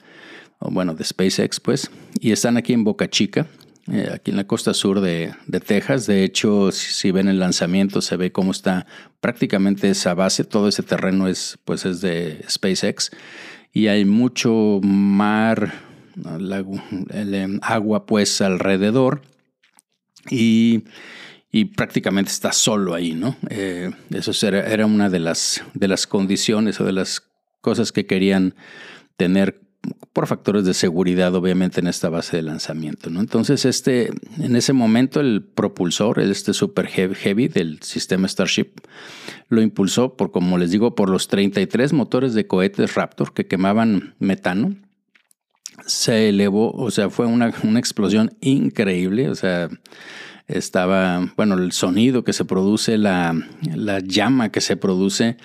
o 0.58 0.70
bueno, 0.70 0.94
de 0.94 1.04
SpaceX, 1.04 1.58
pues, 1.58 1.90
y 2.20 2.32
están 2.32 2.58
aquí 2.58 2.74
en 2.74 2.84
Boca 2.84 3.08
Chica, 3.08 3.46
eh, 3.90 4.10
aquí 4.12 4.30
en 4.30 4.36
la 4.36 4.46
costa 4.46 4.74
sur 4.74 5.00
de, 5.00 5.32
Texas. 5.66 6.06
De 6.06 6.22
hecho, 6.22 6.70
si, 6.70 7.10
ven 7.12 7.28
el 7.28 7.38
lanzamiento, 7.38 8.02
se 8.02 8.18
ve 8.18 8.30
cómo 8.30 8.50
está 8.50 8.86
prácticamente 9.20 9.88
esa 9.88 10.12
base. 10.12 10.44
Todo 10.44 10.68
ese 10.68 10.82
terreno 10.82 11.26
es, 11.26 11.58
pues, 11.64 11.86
es 11.86 12.02
de 12.02 12.44
SpaceX. 12.46 13.10
Y 13.72 13.86
hay 13.86 14.04
mucho 14.04 14.80
mar, 14.82 15.72
el, 17.10 17.58
agua, 17.62 18.04
pues, 18.04 18.42
alrededor. 18.42 19.22
Y 20.28 20.84
y 21.52 21.66
prácticamente 21.66 22.30
está 22.30 22.50
solo 22.50 22.94
ahí, 22.94 23.12
¿no? 23.12 23.36
Eh, 23.50 23.90
eso 24.10 24.46
era, 24.46 24.66
era, 24.66 24.86
una 24.86 25.10
de 25.10 25.20
las, 25.20 25.62
de 25.74 25.86
las 25.86 26.06
condiciones 26.06 26.80
o 26.80 26.84
de 26.84 26.92
las 26.92 27.30
cosas 27.60 27.92
que 27.92 28.06
querían 28.06 28.54
tener 29.18 29.60
por 30.12 30.26
factores 30.26 30.64
de 30.64 30.74
seguridad, 30.74 31.34
obviamente, 31.34 31.80
en 31.80 31.86
esta 31.86 32.08
base 32.08 32.36
de 32.36 32.42
lanzamiento. 32.42 33.10
¿no? 33.10 33.20
Entonces, 33.20 33.64
este, 33.64 34.12
en 34.38 34.56
ese 34.56 34.72
momento, 34.72 35.20
el 35.20 35.42
propulsor, 35.42 36.20
este 36.20 36.54
Super 36.54 36.86
Heavy 36.86 37.48
del 37.48 37.82
sistema 37.82 38.28
Starship, 38.28 38.72
lo 39.48 39.62
impulsó 39.62 40.16
por, 40.16 40.30
como 40.30 40.58
les 40.58 40.70
digo, 40.70 40.94
por 40.94 41.08
los 41.08 41.28
33 41.28 41.92
motores 41.92 42.34
de 42.34 42.46
cohetes 42.46 42.94
Raptor 42.94 43.32
que 43.32 43.46
quemaban 43.46 44.14
metano. 44.18 44.76
Se 45.86 46.28
elevó, 46.28 46.70
o 46.72 46.90
sea, 46.90 47.10
fue 47.10 47.26
una, 47.26 47.52
una 47.64 47.78
explosión 47.78 48.36
increíble, 48.40 49.28
o 49.30 49.34
sea, 49.34 49.68
estaba, 50.52 51.32
bueno, 51.36 51.54
el 51.54 51.72
sonido 51.72 52.24
que 52.24 52.32
se 52.32 52.44
produce, 52.44 52.98
la, 52.98 53.34
llama 54.04 54.50
que 54.50 54.60
se 54.60 54.76
produce, 54.76 55.36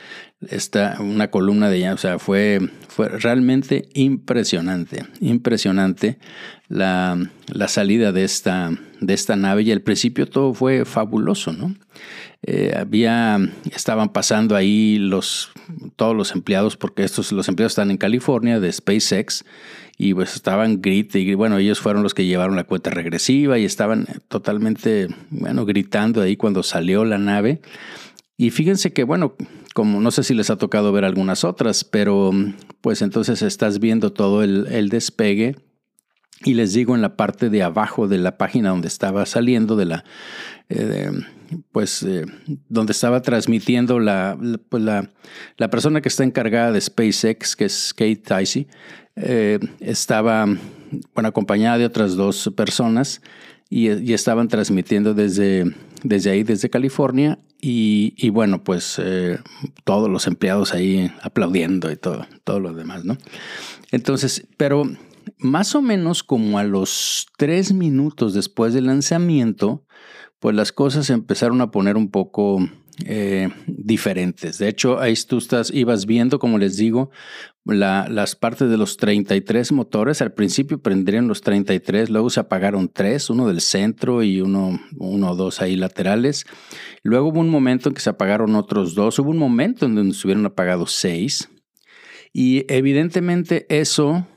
está 0.48 0.98
una 1.00 1.30
columna 1.30 1.70
de 1.70 1.80
llama, 1.80 1.94
o 1.94 1.98
sea, 1.98 2.20
fue, 2.20 2.60
fue 2.88 3.10
realmente 3.10 3.90
impresionante, 3.94 5.06
impresionante 5.20 6.20
la, 6.68 7.30
salida 7.68 8.12
de 8.12 8.24
esta, 8.24 8.72
de 9.00 9.14
esta 9.14 9.36
nave 9.36 9.64
y 9.64 9.72
al 9.72 9.82
principio 9.82 10.28
todo 10.28 10.54
fue 10.54 10.86
fabuloso, 10.86 11.54
¿no? 11.54 11.76
Eh, 12.44 12.74
había, 12.78 13.40
estaban 13.72 14.10
pasando 14.10 14.56
ahí 14.56 14.98
los, 15.00 15.52
todos 15.96 16.16
los 16.16 16.32
empleados, 16.34 16.78
porque 16.78 17.04
estos, 17.04 17.32
los 17.32 17.48
empleados 17.48 17.72
están 17.72 17.92
en 17.92 17.98
California 17.98 18.60
de 18.60 18.72
SpaceX, 18.72 19.44
y 19.98 20.14
pues 20.14 20.36
estaban 20.36 20.82
gritando, 20.82 21.18
y 21.20 21.34
bueno, 21.34 21.58
ellos 21.58 21.80
fueron 21.80 22.04
los 22.04 22.14
que 22.14 22.26
llevaron 22.26 22.56
la 22.56 22.66
cuenta 22.66 22.92
regresiva 22.92 23.58
y 23.58 23.66
estaban 23.66 24.06
totalmente, 24.28 25.08
bueno, 25.32 25.66
gritando 25.66 26.22
ahí 26.22 26.38
cuando 26.38 26.62
salió 26.62 27.04
la 27.04 27.18
nave. 27.18 27.62
Y 28.38 28.52
fíjense 28.52 28.94
que, 28.94 29.04
bueno, 29.04 29.36
como 29.74 30.00
no 30.00 30.12
sé 30.12 30.24
si 30.24 30.36
les 30.36 30.52
ha 30.52 30.58
tocado 30.58 30.92
ver 30.92 31.04
algunas 31.04 31.44
otras, 31.44 31.84
pero 31.84 32.32
pues 32.82 33.02
entonces 33.02 33.42
estás 33.42 33.80
viendo 33.80 34.14
todo 34.14 34.44
el, 34.44 34.90
despegue 34.90 35.56
y 36.44 36.54
les 36.54 36.74
digo 36.74 36.96
en 36.96 37.02
la 37.02 37.16
parte 37.16 37.50
de 37.50 37.64
abajo 37.64 38.08
de 38.08 38.18
la 38.18 38.38
página 38.38 38.70
donde 38.70 38.88
estaba 38.88 39.26
saliendo 39.26 39.76
de 39.76 39.86
la... 39.86 40.04
Eh, 40.70 41.12
pues 41.72 42.04
eh, 42.04 42.26
donde 42.68 42.92
estaba 42.92 43.22
transmitiendo 43.22 44.00
la, 44.00 44.38
pues, 44.68 44.84
la, 44.84 45.10
la, 45.56 45.70
persona 45.70 46.02
que 46.02 46.10
está 46.10 46.26
encargada 46.26 46.74
de 46.74 46.82
SpaceX, 46.82 47.56
que 47.56 47.64
es 47.66 47.94
Kate 47.94 48.18
Ticey, 48.18 48.68
eh, 49.16 49.60
estaba 49.80 50.46
bueno, 50.46 51.30
acompañada 51.30 51.78
de 51.78 51.86
otras 51.86 52.16
dos 52.16 52.52
personas 52.56 53.22
y, 53.70 54.14
estaban 54.14 54.48
transmitiendo 54.48 55.14
desde, 55.14 55.74
desde 56.04 56.32
ahí, 56.32 56.44
desde 56.44 56.70
California. 56.70 57.40
Y, 57.60 58.30
bueno, 58.30 58.64
pues 58.64 59.02
eh, 59.04 59.40
todos 59.84 60.10
los 60.10 60.28
empleados 60.28 60.74
ahí 60.74 61.12
aplaudiendo 61.24 61.92
y 61.92 61.96
todo, 61.96 62.28
todo 62.44 62.60
lo 62.60 62.74
demás, 62.74 63.04
¿no? 63.04 63.18
Entonces, 63.92 64.46
pero 64.58 64.84
más 65.40 65.76
o 65.76 65.82
menos 65.82 66.24
como 66.24 66.60
a 66.60 66.64
los 66.64 67.28
tres 67.38 67.74
minutos 67.74 68.34
después 68.34 68.74
del 68.74 68.88
lanzamiento, 68.88 69.86
pues 70.40 70.56
las 70.56 70.72
cosas 70.72 71.10
empezaron 71.10 71.62
a 71.62 71.72
poner 71.72 71.98
un 71.98 72.10
poco 72.10 72.60
eh, 73.06 73.50
diferentes. 73.68 74.58
De 74.58 74.68
hecho, 74.68 75.00
ahí 75.00 75.14
tú 75.28 75.38
estás, 75.38 75.72
ibas 75.72 76.08
viendo, 76.08 76.40
como 76.40 76.58
les 76.58 76.78
digo, 76.78 77.12
las 77.64 78.36
partes 78.36 78.70
de 78.70 78.78
los 78.78 78.98
33 78.98 79.72
motores. 79.72 80.22
Al 80.22 80.34
principio 80.34 80.82
prendrían 80.82 81.28
los 81.28 81.42
33, 81.42 82.10
luego 82.10 82.30
se 82.32 82.40
apagaron 82.40 82.90
tres, 82.92 83.30
uno 83.30 83.48
del 83.48 83.62
centro 83.62 84.24
y 84.24 84.42
uno, 84.42 84.80
uno 84.98 85.32
o 85.32 85.36
dos 85.36 85.62
ahí 85.62 85.76
laterales. 85.76 86.46
Luego 87.04 87.30
hubo 87.30 87.40
un 87.40 87.50
momento 87.50 87.90
en 87.90 87.96
que 87.96 88.02
se 88.02 88.10
apagaron 88.10 88.56
otros 88.56 88.96
dos. 88.96 89.20
Hubo 89.20 89.30
un 89.30 89.38
momento 89.38 89.86
en 89.86 89.94
donde 89.94 90.14
estuvieron 90.14 90.46
apagados 90.46 90.92
seis. 90.92 91.50
Y 92.34 92.66
evidentemente 92.72 93.66
eso, 93.70 94.28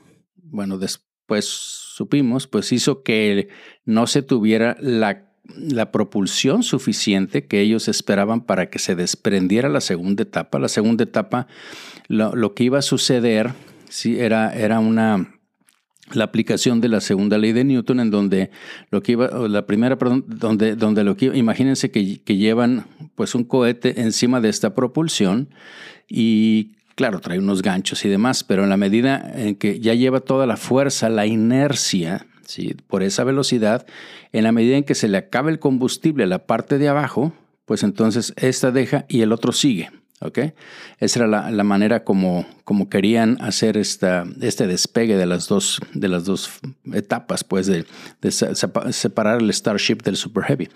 bueno, 0.51 0.77
después 0.77 1.45
supimos, 1.45 2.47
pues 2.47 2.71
hizo 2.71 3.03
que 3.03 3.49
no 3.85 4.05
se 4.07 4.21
tuviera 4.21 4.77
la 4.79 5.31
la 5.57 5.91
propulsión 5.91 6.63
suficiente 6.63 7.45
que 7.45 7.61
ellos 7.61 7.87
esperaban 7.87 8.41
para 8.41 8.69
que 8.69 8.79
se 8.79 8.95
desprendiera 8.95 9.69
la 9.69 9.81
segunda 9.81 10.23
etapa. 10.23 10.59
La 10.59 10.67
segunda 10.67 11.03
etapa, 11.03 11.47
lo, 12.07 12.53
que 12.53 12.63
iba 12.63 12.79
a 12.79 12.83
suceder, 12.83 13.51
sí, 13.89 14.19
era, 14.19 14.53
era 14.53 14.79
una, 14.79 15.35
la 16.13 16.25
aplicación 16.25 16.79
de 16.81 16.89
la 16.89 17.01
segunda 17.01 17.37
ley 17.37 17.53
de 17.53 17.63
Newton, 17.63 17.99
en 17.99 18.11
donde 18.11 18.51
lo 18.91 19.01
que 19.01 19.13
iba, 19.13 19.27
la 19.47 19.65
primera, 19.65 19.97
perdón, 19.97 20.25
donde, 20.27 20.75
donde 20.75 21.03
lo 21.03 21.17
que 21.17 21.25
imagínense 21.25 21.91
que, 21.91 22.21
que, 22.21 22.37
llevan 22.37 22.85
pues 23.15 23.35
un 23.35 23.43
cohete 23.43 24.01
encima 24.01 24.41
de 24.41 24.49
esta 24.49 24.75
propulsión 24.75 25.49
y 26.07 26.75
claro, 27.01 27.19
trae 27.19 27.39
unos 27.39 27.63
ganchos 27.63 28.05
y 28.05 28.09
demás, 28.09 28.43
pero 28.43 28.63
en 28.63 28.69
la 28.69 28.77
medida 28.77 29.31
en 29.33 29.55
que 29.55 29.79
ya 29.79 29.95
lleva 29.95 30.19
toda 30.19 30.45
la 30.45 30.55
fuerza, 30.55 31.09
la 31.09 31.25
inercia, 31.25 32.27
¿sí? 32.45 32.75
por 32.85 33.01
esa 33.01 33.23
velocidad, 33.23 33.87
en 34.31 34.43
la 34.43 34.51
medida 34.51 34.77
en 34.77 34.83
que 34.83 34.93
se 34.93 35.07
le 35.07 35.17
acaba 35.17 35.49
el 35.49 35.57
combustible 35.57 36.25
a 36.25 36.27
la 36.27 36.45
parte 36.45 36.77
de 36.77 36.89
abajo, 36.89 37.33
pues 37.65 37.81
entonces 37.81 38.33
esta 38.37 38.69
deja 38.69 39.05
y 39.09 39.21
el 39.21 39.31
otro 39.31 39.51
sigue. 39.51 39.89
Esa 40.99 41.19
era 41.21 41.49
la, 41.49 41.63
manera 41.63 42.03
como, 42.03 42.45
como, 42.65 42.87
querían 42.87 43.41
hacer 43.41 43.77
esta, 43.77 44.23
este 44.39 44.67
despegue 44.67 45.17
de 45.17 45.25
las 45.25 45.47
dos, 45.47 45.81
de 45.95 46.07
las 46.07 46.25
dos 46.25 46.51
etapas, 46.93 47.43
pues 47.43 47.65
de, 47.65 47.83
separar 48.91 49.41
el 49.41 49.51
Starship 49.51 50.03
del 50.03 50.17
Super 50.17 50.43
Heavy. 50.43 50.69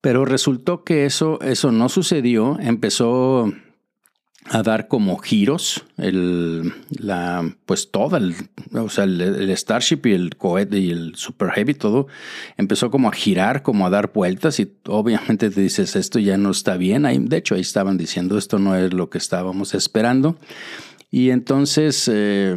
Pero 0.00 0.24
resultó 0.24 0.82
que 0.82 1.06
eso, 1.06 1.40
eso 1.42 1.70
no 1.70 1.88
sucedió, 1.88 2.58
empezó 2.58 3.52
a 4.50 4.62
dar 4.62 4.88
como 4.88 5.18
giros, 5.18 5.84
el, 5.98 6.72
la, 6.90 7.54
pues 7.64 7.90
todo, 7.90 8.16
el, 8.16 8.34
o 8.72 8.88
sea, 8.88 9.04
el, 9.04 9.56
Starship 9.56 10.00
y 10.04 10.12
el 10.12 10.36
cohete 10.36 10.78
y 10.78 10.90
el 10.90 11.14
Super 11.14 11.50
Heavy, 11.50 11.74
todo 11.74 12.08
empezó 12.56 12.90
como 12.90 13.08
a 13.08 13.12
girar, 13.12 13.62
como 13.62 13.86
a 13.86 13.90
dar 13.90 14.12
vueltas 14.12 14.58
y 14.58 14.72
obviamente 14.86 15.48
te 15.50 15.60
dices, 15.60 15.94
esto 15.94 16.18
ya 16.18 16.36
no 16.36 16.50
está 16.50 16.76
bien. 16.76 17.06
Ahí, 17.06 17.18
de 17.18 17.36
hecho, 17.36 17.54
ahí 17.54 17.60
estaban 17.60 17.96
diciendo, 17.96 18.36
esto 18.36 18.58
no 18.58 18.76
es 18.76 18.92
lo 18.92 19.10
que 19.10 19.18
estábamos 19.18 19.74
esperando. 19.74 20.36
Y 21.10 21.30
entonces, 21.30 22.10
eh, 22.12 22.56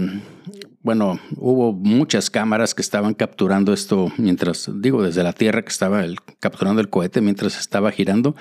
bueno, 0.86 1.20
hubo 1.38 1.74
muchas 1.74 2.30
cámaras 2.30 2.76
que 2.76 2.84
estaban 2.84 3.16
capturando 3.16 3.74
esto 3.74 4.14
mientras, 4.18 4.70
digo, 4.72 5.02
desde 5.02 5.24
la 5.24 5.34
Tierra 5.34 5.64
que 5.64 5.70
estaba 5.70 6.06
capturando 6.40 6.80
el 6.80 6.92
cohete 6.92 7.22
mientras 7.22 7.60
estaba 7.60 7.92
girando. 7.92 8.36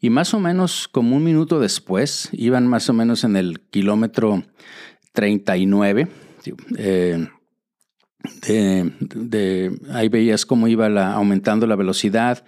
Y 0.00 0.10
más 0.10 0.34
o 0.34 0.40
menos 0.40 0.88
como 0.88 1.14
un 1.14 1.22
minuto 1.22 1.60
después, 1.60 2.30
iban 2.32 2.66
más 2.66 2.90
o 2.90 2.94
menos 2.94 3.22
en 3.22 3.36
el 3.36 3.60
kilómetro 3.60 4.42
39. 5.12 6.08
Eh, 8.48 8.90
de, 9.14 9.78
ahí 9.92 10.08
veías 10.08 10.44
cómo 10.44 10.66
iba 10.66 10.88
la, 10.88 11.12
aumentando 11.12 11.68
la 11.68 11.76
velocidad 11.76 12.44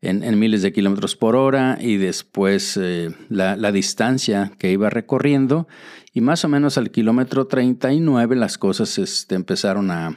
en, 0.00 0.38
miles 0.38 0.62
de 0.62 0.72
kilómetros 0.72 1.16
por 1.16 1.34
hora 1.34 1.78
y 1.80 1.96
después 1.96 2.76
eh, 2.80 3.10
la, 3.28 3.72
distancia 3.72 4.52
que 4.58 4.70
iba 4.70 4.90
recorriendo. 4.90 5.66
Y 6.14 6.20
más 6.20 6.44
o 6.44 6.48
menos 6.48 6.78
al 6.78 6.90
kilómetro 6.90 7.46
39 7.46 8.36
las 8.36 8.58
cosas 8.58 8.98
este, 8.98 9.34
empezaron 9.34 9.90
a, 9.90 10.16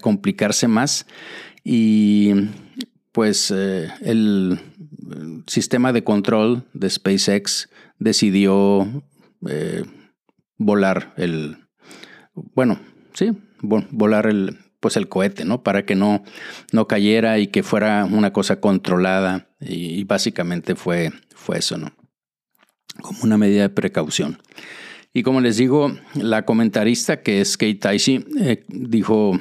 complicarse 0.00 0.68
más. 0.68 1.06
Y 1.62 2.32
pues 3.12 3.52
eh, 3.54 3.88
el 4.02 4.60
sistema 5.46 5.92
de 5.92 6.04
control 6.04 6.64
de 6.72 6.90
SpaceX 6.90 7.70
decidió 7.98 9.04
eh, 9.48 9.84
volar 10.58 11.14
el, 11.16 11.58
bueno, 12.34 12.80
sí, 13.14 13.32
volar 13.62 14.26
el, 14.26 14.58
pues 14.84 14.98
el 14.98 15.08
cohete, 15.08 15.46
¿no? 15.46 15.62
Para 15.62 15.86
que 15.86 15.94
no, 15.94 16.22
no 16.70 16.86
cayera 16.86 17.38
y 17.38 17.46
que 17.46 17.62
fuera 17.62 18.04
una 18.04 18.34
cosa 18.34 18.60
controlada. 18.60 19.48
Y, 19.58 20.04
básicamente 20.04 20.74
fue, 20.74 21.10
fue 21.34 21.56
eso, 21.56 21.78
¿no? 21.78 21.90
Como 23.00 23.20
una 23.22 23.38
medida 23.38 23.62
de 23.62 23.70
precaución. 23.70 24.42
Y 25.14 25.22
como 25.22 25.40
les 25.40 25.56
digo, 25.56 25.90
la 26.12 26.44
comentarista 26.44 27.22
que 27.22 27.40
es 27.40 27.56
Kate 27.56 27.76
Ticey 27.76 28.26
eh, 28.38 28.66
dijo, 28.68 29.40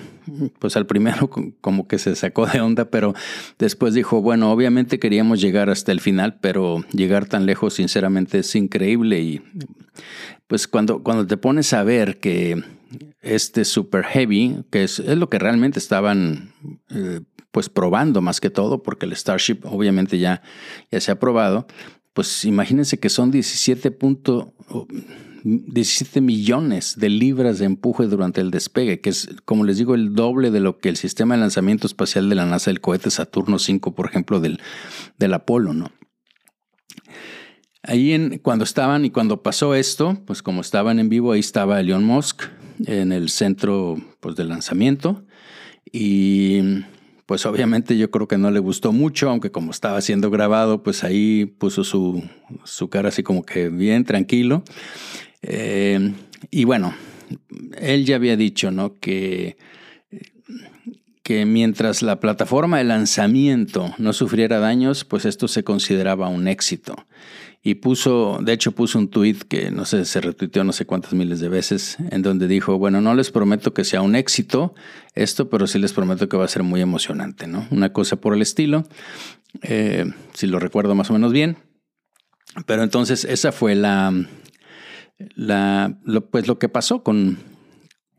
pues 0.59 0.77
al 0.77 0.85
primero 0.85 1.29
como 1.59 1.89
que 1.89 1.97
se 1.99 2.15
sacó 2.15 2.45
de 2.45 2.61
onda, 2.61 2.85
pero 2.85 3.13
después 3.59 3.93
dijo, 3.93 4.21
bueno, 4.21 4.49
obviamente 4.49 4.97
queríamos 4.97 5.41
llegar 5.41 5.69
hasta 5.69 5.91
el 5.91 5.99
final, 5.99 6.39
pero 6.39 6.85
llegar 6.93 7.25
tan 7.25 7.45
lejos 7.45 7.73
sinceramente 7.73 8.39
es 8.39 8.55
increíble. 8.55 9.19
Y 9.19 9.41
pues 10.47 10.69
cuando, 10.69 11.03
cuando 11.03 11.27
te 11.27 11.35
pones 11.35 11.73
a 11.73 11.83
ver 11.83 12.21
que 12.21 12.63
este 13.21 13.65
Super 13.65 14.03
Heavy, 14.03 14.63
que 14.71 14.83
es, 14.83 14.99
lo 14.99 15.29
que 15.29 15.39
realmente 15.39 15.79
estaban 15.79 16.53
eh, 16.89 17.21
pues 17.51 17.69
probando 17.69 18.21
más 18.21 18.41
que 18.41 18.49
todo, 18.49 18.83
porque 18.83 19.05
el 19.05 19.15
Starship 19.15 19.59
obviamente 19.63 20.19
ya, 20.19 20.41
ya 20.91 20.99
se 20.99 21.11
ha 21.11 21.19
probado, 21.19 21.67
pues 22.13 22.45
imagínense 22.45 22.99
que 22.99 23.09
son 23.09 23.31
17, 23.31 23.97
17 25.43 26.21
millones 26.21 26.95
de 26.97 27.09
libras 27.09 27.59
de 27.59 27.65
empuje 27.65 28.07
durante 28.07 28.41
el 28.41 28.51
despegue, 28.51 29.01
que 29.01 29.09
es, 29.09 29.29
como 29.45 29.65
les 29.65 29.77
digo, 29.77 29.95
el 29.95 30.15
doble 30.15 30.51
de 30.51 30.59
lo 30.59 30.79
que 30.79 30.89
el 30.89 30.97
sistema 30.97 31.35
de 31.35 31.41
lanzamiento 31.41 31.87
espacial 31.87 32.29
de 32.29 32.35
la 32.35 32.45
NASA, 32.45 32.71
el 32.71 32.81
cohete 32.81 33.11
Saturno 33.11 33.59
5, 33.59 33.93
por 33.93 34.07
ejemplo, 34.07 34.39
del, 34.39 34.59
del 35.17 35.33
Apolo, 35.33 35.73
¿no? 35.73 35.91
Ahí 37.83 38.13
en, 38.13 38.39
cuando 38.39 38.63
estaban 38.63 39.03
y 39.03 39.09
cuando 39.09 39.43
pasó 39.43 39.75
esto, 39.75 40.17
pues 40.25 40.41
como 40.41 40.61
estaban 40.61 40.99
en 40.99 41.09
vivo, 41.09 41.33
ahí 41.33 41.41
estaba 41.41 41.81
Elon 41.81 42.05
Musk 42.05 42.43
en 42.85 43.11
el 43.11 43.29
centro 43.29 43.97
pues, 44.19 44.35
de 44.35 44.45
lanzamiento 44.45 45.23
y 45.91 46.83
pues 47.25 47.45
obviamente 47.45 47.97
yo 47.97 48.11
creo 48.11 48.27
que 48.27 48.37
no 48.37 48.51
le 48.51 48.59
gustó 48.59 48.91
mucho, 48.91 49.29
aunque 49.29 49.51
como 49.51 49.71
estaba 49.71 50.01
siendo 50.01 50.29
grabado, 50.29 50.83
pues 50.83 51.03
ahí 51.03 51.45
puso 51.45 51.83
su, 51.83 52.23
su 52.63 52.89
cara 52.89 53.09
así 53.09 53.23
como 53.23 53.43
que 53.43 53.69
bien 53.69 54.03
tranquilo. 54.03 54.63
Eh, 55.41 56.13
y 56.51 56.65
bueno, 56.65 56.93
él 57.79 58.05
ya 58.05 58.17
había 58.17 58.35
dicho, 58.35 58.71
¿no? 58.71 58.95
Que, 58.95 59.57
que 61.23 61.45
mientras 61.45 62.01
la 62.01 62.19
plataforma 62.19 62.79
de 62.79 62.83
lanzamiento 62.83 63.93
no 63.97 64.11
sufriera 64.11 64.59
daños, 64.59 65.05
pues 65.05 65.25
esto 65.25 65.47
se 65.47 65.63
consideraba 65.63 66.27
un 66.27 66.47
éxito 66.47 66.95
y 67.65 67.75
puso, 67.75 68.39
de 68.41 68.51
hecho 68.51 68.73
puso 68.73 68.99
un 68.99 69.07
tweet 69.07 69.37
que 69.47 69.71
no 69.71 69.85
sé, 69.85 70.03
se 70.03 70.19
retuiteó 70.19 70.65
no 70.65 70.73
sé 70.73 70.85
cuántas 70.85 71.13
miles 71.13 71.39
de 71.39 71.47
veces, 71.47 71.97
en 72.11 72.21
donde 72.21 72.49
dijo, 72.49 72.77
bueno, 72.77 72.99
no 72.99 73.15
les 73.15 73.31
prometo 73.31 73.73
que 73.73 73.85
sea 73.85 74.01
un 74.01 74.15
éxito 74.15 74.75
esto, 75.15 75.49
pero 75.49 75.65
sí 75.65 75.79
les 75.79 75.93
prometo 75.93 76.27
que 76.27 76.35
va 76.35 76.43
a 76.43 76.49
ser 76.49 76.63
muy 76.63 76.81
emocionante, 76.81 77.47
¿no? 77.47 77.65
Una 77.71 77.93
cosa 77.93 78.17
por 78.17 78.33
el 78.33 78.41
estilo, 78.41 78.83
eh, 79.61 80.11
si 80.33 80.47
lo 80.47 80.59
recuerdo 80.59 80.93
más 80.93 81.09
o 81.09 81.13
menos 81.13 81.31
bien. 81.31 81.55
Pero 82.65 82.83
entonces 82.83 83.23
esa 83.23 83.53
fue 83.53 83.75
la, 83.75 84.13
la 85.35 85.97
pues 86.31 86.47
lo 86.47 86.59
que 86.59 86.67
pasó 86.67 87.01
con, 87.01 87.37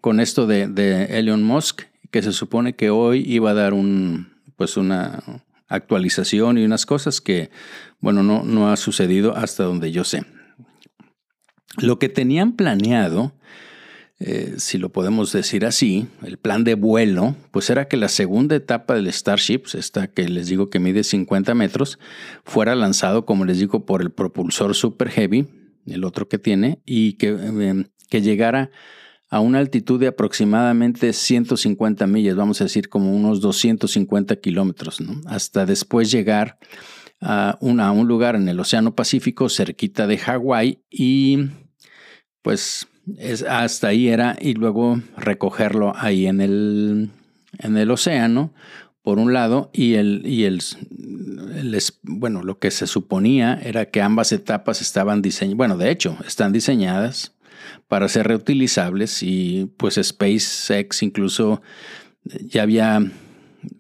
con 0.00 0.20
esto 0.20 0.46
de, 0.46 0.68
de 0.68 1.18
Elon 1.18 1.42
Musk, 1.42 1.82
que 2.10 2.22
se 2.22 2.32
supone 2.32 2.76
que 2.76 2.88
hoy 2.88 3.22
iba 3.26 3.50
a 3.50 3.54
dar 3.54 3.74
un, 3.74 4.32
pues 4.56 4.78
una, 4.78 5.22
actualización 5.68 6.58
y 6.58 6.64
unas 6.64 6.86
cosas 6.86 7.20
que, 7.20 7.50
bueno, 8.04 8.22
no, 8.22 8.42
no 8.42 8.70
ha 8.70 8.76
sucedido 8.76 9.34
hasta 9.34 9.64
donde 9.64 9.90
yo 9.90 10.04
sé. 10.04 10.26
Lo 11.78 11.98
que 11.98 12.10
tenían 12.10 12.52
planeado, 12.52 13.32
eh, 14.20 14.56
si 14.58 14.76
lo 14.76 14.90
podemos 14.90 15.32
decir 15.32 15.64
así, 15.64 16.06
el 16.22 16.36
plan 16.36 16.64
de 16.64 16.74
vuelo, 16.74 17.34
pues 17.50 17.70
era 17.70 17.88
que 17.88 17.96
la 17.96 18.10
segunda 18.10 18.56
etapa 18.56 18.94
del 18.94 19.10
Starship, 19.10 19.62
esta 19.72 20.06
que 20.06 20.28
les 20.28 20.48
digo 20.48 20.68
que 20.68 20.80
mide 20.80 21.02
50 21.02 21.54
metros, 21.54 21.98
fuera 22.44 22.74
lanzado, 22.74 23.24
como 23.24 23.46
les 23.46 23.58
digo, 23.58 23.86
por 23.86 24.02
el 24.02 24.10
propulsor 24.10 24.74
Super 24.74 25.08
Heavy, 25.08 25.46
el 25.86 26.04
otro 26.04 26.28
que 26.28 26.38
tiene, 26.38 26.82
y 26.84 27.14
que, 27.14 27.34
eh, 27.34 27.86
que 28.10 28.20
llegara 28.20 28.70
a 29.30 29.40
una 29.40 29.60
altitud 29.60 29.98
de 29.98 30.08
aproximadamente 30.08 31.14
150 31.14 32.06
millas, 32.06 32.36
vamos 32.36 32.60
a 32.60 32.64
decir 32.64 32.90
como 32.90 33.16
unos 33.16 33.40
250 33.40 34.36
kilómetros, 34.36 34.98
hasta 35.24 35.64
después 35.64 36.10
llegar 36.10 36.58
a, 37.20 37.56
un 37.60 38.06
lugar 38.06 38.36
en 38.36 38.48
el 38.48 38.60
Océano 38.60 38.94
Pacífico 38.94 39.48
cerquita 39.48 40.06
de 40.06 40.18
Hawái 40.18 40.82
y 40.90 41.48
pues 42.42 42.86
es, 43.18 43.42
hasta 43.42 43.88
ahí 43.88 44.08
era 44.08 44.36
y 44.40 44.54
luego 44.54 45.00
recogerlo 45.16 45.92
ahí 45.96 46.26
en 46.26 46.40
el, 46.40 47.10
en 47.58 47.76
el 47.76 47.90
océano 47.90 48.52
por 49.02 49.18
un 49.18 49.32
lado 49.32 49.70
y 49.72 49.94
el, 49.94 50.22
y 50.24 50.44
el, 50.44 50.62
bueno, 52.02 52.42
lo 52.42 52.58
que 52.58 52.70
se 52.70 52.86
suponía 52.86 53.60
era 53.62 53.90
que 53.90 54.00
ambas 54.00 54.32
etapas 54.32 54.80
estaban 54.80 55.20
diseñadas, 55.20 55.56
bueno, 55.58 55.76
de 55.76 55.90
hecho, 55.90 56.16
están 56.26 56.52
diseñadas 56.52 57.34
para 57.86 58.08
ser 58.08 58.26
reutilizables 58.28 59.22
y 59.22 59.70
pues 59.76 60.00
SpaceX 60.02 61.02
incluso 61.02 61.60
ya 62.24 62.62
había 62.62 63.00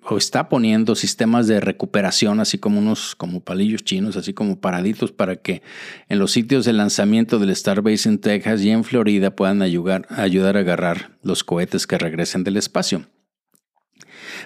o 0.02 0.16
está 0.16 0.48
poniendo 0.48 0.94
sistemas 0.94 1.46
de 1.46 1.60
recuperación, 1.60 2.40
así 2.40 2.58
como 2.58 2.78
unos 2.78 3.14
como 3.14 3.40
palillos 3.40 3.84
chinos, 3.84 4.16
así 4.16 4.32
como 4.32 4.60
paraditos, 4.60 5.12
para 5.12 5.36
que 5.36 5.62
en 6.08 6.18
los 6.18 6.32
sitios 6.32 6.64
de 6.64 6.72
lanzamiento 6.72 7.38
del 7.38 7.54
Starbase 7.54 8.08
en 8.08 8.18
Texas 8.18 8.62
y 8.62 8.70
en 8.70 8.84
Florida 8.84 9.34
puedan 9.34 9.62
ayudar, 9.62 10.06
ayudar 10.10 10.56
a 10.56 10.60
agarrar 10.60 11.18
los 11.22 11.44
cohetes 11.44 11.86
que 11.86 11.98
regresen 11.98 12.44
del 12.44 12.56
espacio. 12.56 13.06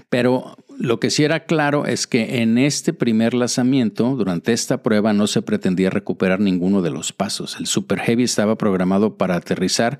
Pero 0.08 0.56
lo 0.78 1.00
que 1.00 1.10
sí 1.10 1.24
era 1.24 1.44
claro 1.44 1.86
es 1.86 2.06
que 2.06 2.40
en 2.40 2.56
este 2.56 2.92
primer 2.92 3.34
lanzamiento, 3.34 4.14
durante 4.14 4.52
esta 4.52 4.80
prueba, 4.80 5.12
no 5.12 5.26
se 5.26 5.42
pretendía 5.42 5.90
recuperar 5.90 6.38
ninguno 6.38 6.82
de 6.82 6.90
los 6.90 7.12
pasos. 7.12 7.56
El 7.58 7.66
Super 7.66 7.98
Heavy 7.98 8.22
estaba 8.22 8.56
programado 8.56 9.16
para 9.16 9.34
aterrizar 9.34 9.98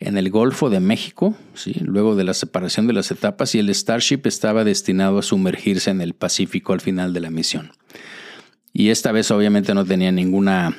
en 0.00 0.16
el 0.16 0.30
Golfo 0.30 0.70
de 0.70 0.80
México, 0.80 1.36
luego 1.82 2.16
de 2.16 2.24
la 2.24 2.32
separación 2.32 2.86
de 2.86 2.94
las 2.94 3.10
etapas, 3.10 3.54
y 3.54 3.58
el 3.58 3.72
Starship 3.74 4.22
estaba 4.24 4.64
destinado 4.64 5.18
a 5.18 5.22
sumergirse 5.22 5.90
en 5.90 6.00
el 6.00 6.14
Pacífico 6.14 6.72
al 6.72 6.80
final 6.80 7.12
de 7.12 7.20
la 7.20 7.30
misión. 7.30 7.72
Y 8.72 8.88
esta 8.88 9.12
vez 9.12 9.30
obviamente 9.30 9.74
no 9.74 9.84
tenía 9.84 10.10
ninguna 10.10 10.74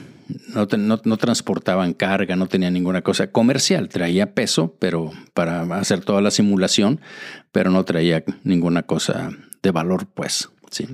no, 0.54 1.18
transportaban 1.18 1.94
carga, 1.94 2.36
no 2.36 2.48
tenía 2.48 2.72
ninguna 2.72 3.02
cosa 3.02 3.32
comercial, 3.32 3.90
traía 3.90 4.34
peso, 4.34 4.76
pero 4.80 5.12
para 5.34 5.62
hacer 5.78 6.02
toda 6.02 6.22
la 6.22 6.32
simulación, 6.32 7.00
pero 7.52 7.70
no 7.70 7.84
traía 7.86 8.24
ninguna 8.44 8.84
cosa 8.84 9.32
de 9.62 9.72
valor, 9.72 10.08
pues, 10.14 10.50
sí. 10.72 10.88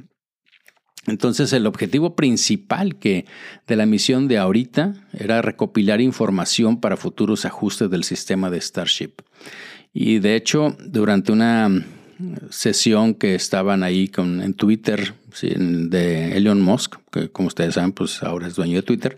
Entonces 1.08 1.52
el 1.54 1.66
objetivo 1.66 2.16
principal 2.16 3.00
que 3.00 3.26
de 3.66 3.76
la 3.76 3.88
misión 3.88 4.28
de 4.28 4.38
ahorita 4.38 4.94
era 5.14 5.42
recopilar 5.42 6.00
información 6.00 6.80
para 6.80 6.96
futuros 6.96 7.46
ajustes 7.46 7.90
del 7.90 8.04
sistema 8.04 8.52
de 8.52 8.62
Starship. 8.62 9.14
Y 9.94 10.20
de 10.20 10.36
hecho, 10.36 10.78
durante 10.80 11.32
una 11.32 11.86
sesión 12.50 13.16
que 13.16 13.34
estaban 13.34 13.82
ahí 13.82 14.08
con, 14.08 14.42
en 14.42 14.54
Twitter 14.54 15.16
de 15.40 16.38
Elon 16.38 16.62
Musk, 16.62 16.96
que 17.12 17.30
como 17.30 17.48
ustedes 17.48 17.76
saben, 17.76 17.92
pues 17.92 18.22
ahora 18.24 18.48
es 18.48 18.56
dueño 18.56 18.78
de 18.78 18.84
Twitter, 18.84 19.18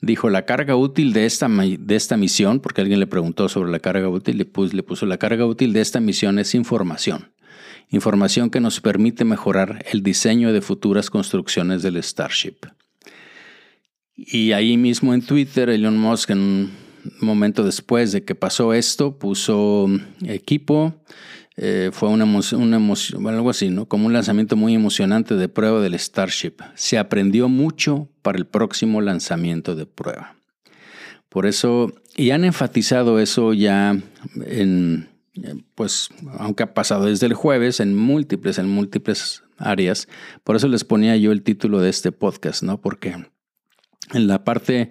dijo 0.00 0.30
la 0.30 0.44
carga 0.44 0.76
útil 0.76 1.12
de 1.12 1.26
esta, 1.26 1.48
de 1.48 1.96
esta 1.96 2.16
misión, 2.16 2.60
porque 2.60 2.80
alguien 2.80 3.00
le 3.00 3.06
preguntó 3.06 3.48
sobre 3.48 3.70
la 3.70 3.78
carga 3.78 4.08
útil, 4.08 4.38
le 4.38 4.46
le 4.72 4.82
puso 4.82 5.06
la 5.06 5.18
carga 5.18 5.46
útil 5.46 5.72
de 5.72 5.80
esta 5.80 6.00
misión 6.00 6.38
es 6.38 6.54
información. 6.54 7.30
Información 7.90 8.50
que 8.50 8.60
nos 8.60 8.80
permite 8.80 9.24
mejorar 9.24 9.84
el 9.90 10.02
diseño 10.02 10.52
de 10.52 10.60
futuras 10.60 11.08
construcciones 11.08 11.82
del 11.82 12.02
Starship. 12.02 12.56
Y 14.16 14.52
ahí 14.52 14.76
mismo 14.76 15.14
en 15.14 15.22
Twitter, 15.22 15.68
Elon 15.68 15.98
Musk, 15.98 16.30
en 16.30 16.38
un 16.38 16.70
momento 17.20 17.62
después 17.62 18.12
de 18.12 18.24
que 18.24 18.34
pasó 18.34 18.72
esto, 18.72 19.18
puso 19.18 19.88
equipo, 20.24 20.94
eh, 21.56 21.90
fue 21.92 22.10
una, 22.10 22.24
una 22.24 22.76
emoción, 22.76 23.26
algo 23.26 23.50
así, 23.50 23.70
¿no? 23.70 23.86
Como 23.86 24.06
un 24.06 24.12
lanzamiento 24.12 24.56
muy 24.56 24.74
emocionante 24.74 25.36
de 25.36 25.48
prueba 25.48 25.80
del 25.80 25.98
Starship. 25.98 26.56
Se 26.74 26.98
aprendió 26.98 27.48
mucho 27.48 28.08
para 28.22 28.36
el 28.38 28.46
próximo 28.46 29.00
lanzamiento 29.00 29.74
de 29.74 29.86
prueba. 29.86 30.36
Por 31.30 31.46
eso, 31.46 31.92
y 32.14 32.30
han 32.30 32.44
enfatizado 32.44 33.18
eso 33.18 33.54
ya 33.54 33.98
en, 34.44 35.08
pues, 35.74 36.10
aunque 36.38 36.62
ha 36.62 36.74
pasado 36.74 37.06
desde 37.06 37.26
el 37.26 37.34
jueves, 37.34 37.80
en 37.80 37.96
múltiples, 37.96 38.58
en 38.58 38.68
múltiples 38.68 39.42
áreas. 39.58 40.08
Por 40.44 40.56
eso 40.56 40.68
les 40.68 40.84
ponía 40.84 41.16
yo 41.16 41.32
el 41.32 41.42
título 41.42 41.80
de 41.80 41.90
este 41.90 42.12
podcast, 42.12 42.62
¿no? 42.62 42.80
Porque 42.80 43.16
en 44.12 44.26
la 44.26 44.44
parte 44.44 44.90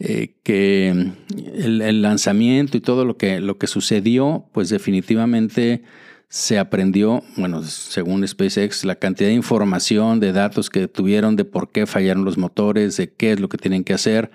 eh, 0.00 0.34
que 0.44 1.12
el, 1.54 2.02
lanzamiento 2.02 2.76
y 2.76 2.80
todo 2.80 3.04
lo 3.04 3.16
que, 3.16 3.40
lo 3.40 3.58
que 3.58 3.66
sucedió, 3.66 4.46
pues 4.52 4.68
definitivamente 4.68 5.82
se 6.28 6.58
aprendió, 6.58 7.24
bueno, 7.36 7.62
según 7.62 8.26
SpaceX, 8.26 8.84
la 8.84 8.96
cantidad 8.96 9.30
de 9.30 9.34
información, 9.34 10.20
de 10.20 10.32
datos 10.32 10.70
que 10.70 10.86
tuvieron, 10.86 11.36
de 11.36 11.44
por 11.44 11.72
qué 11.72 11.86
fallaron 11.86 12.24
los 12.24 12.38
motores, 12.38 12.96
de 12.96 13.12
qué 13.12 13.32
es 13.32 13.40
lo 13.40 13.48
que 13.48 13.58
tienen 13.58 13.82
que 13.82 13.94
hacer, 13.94 14.30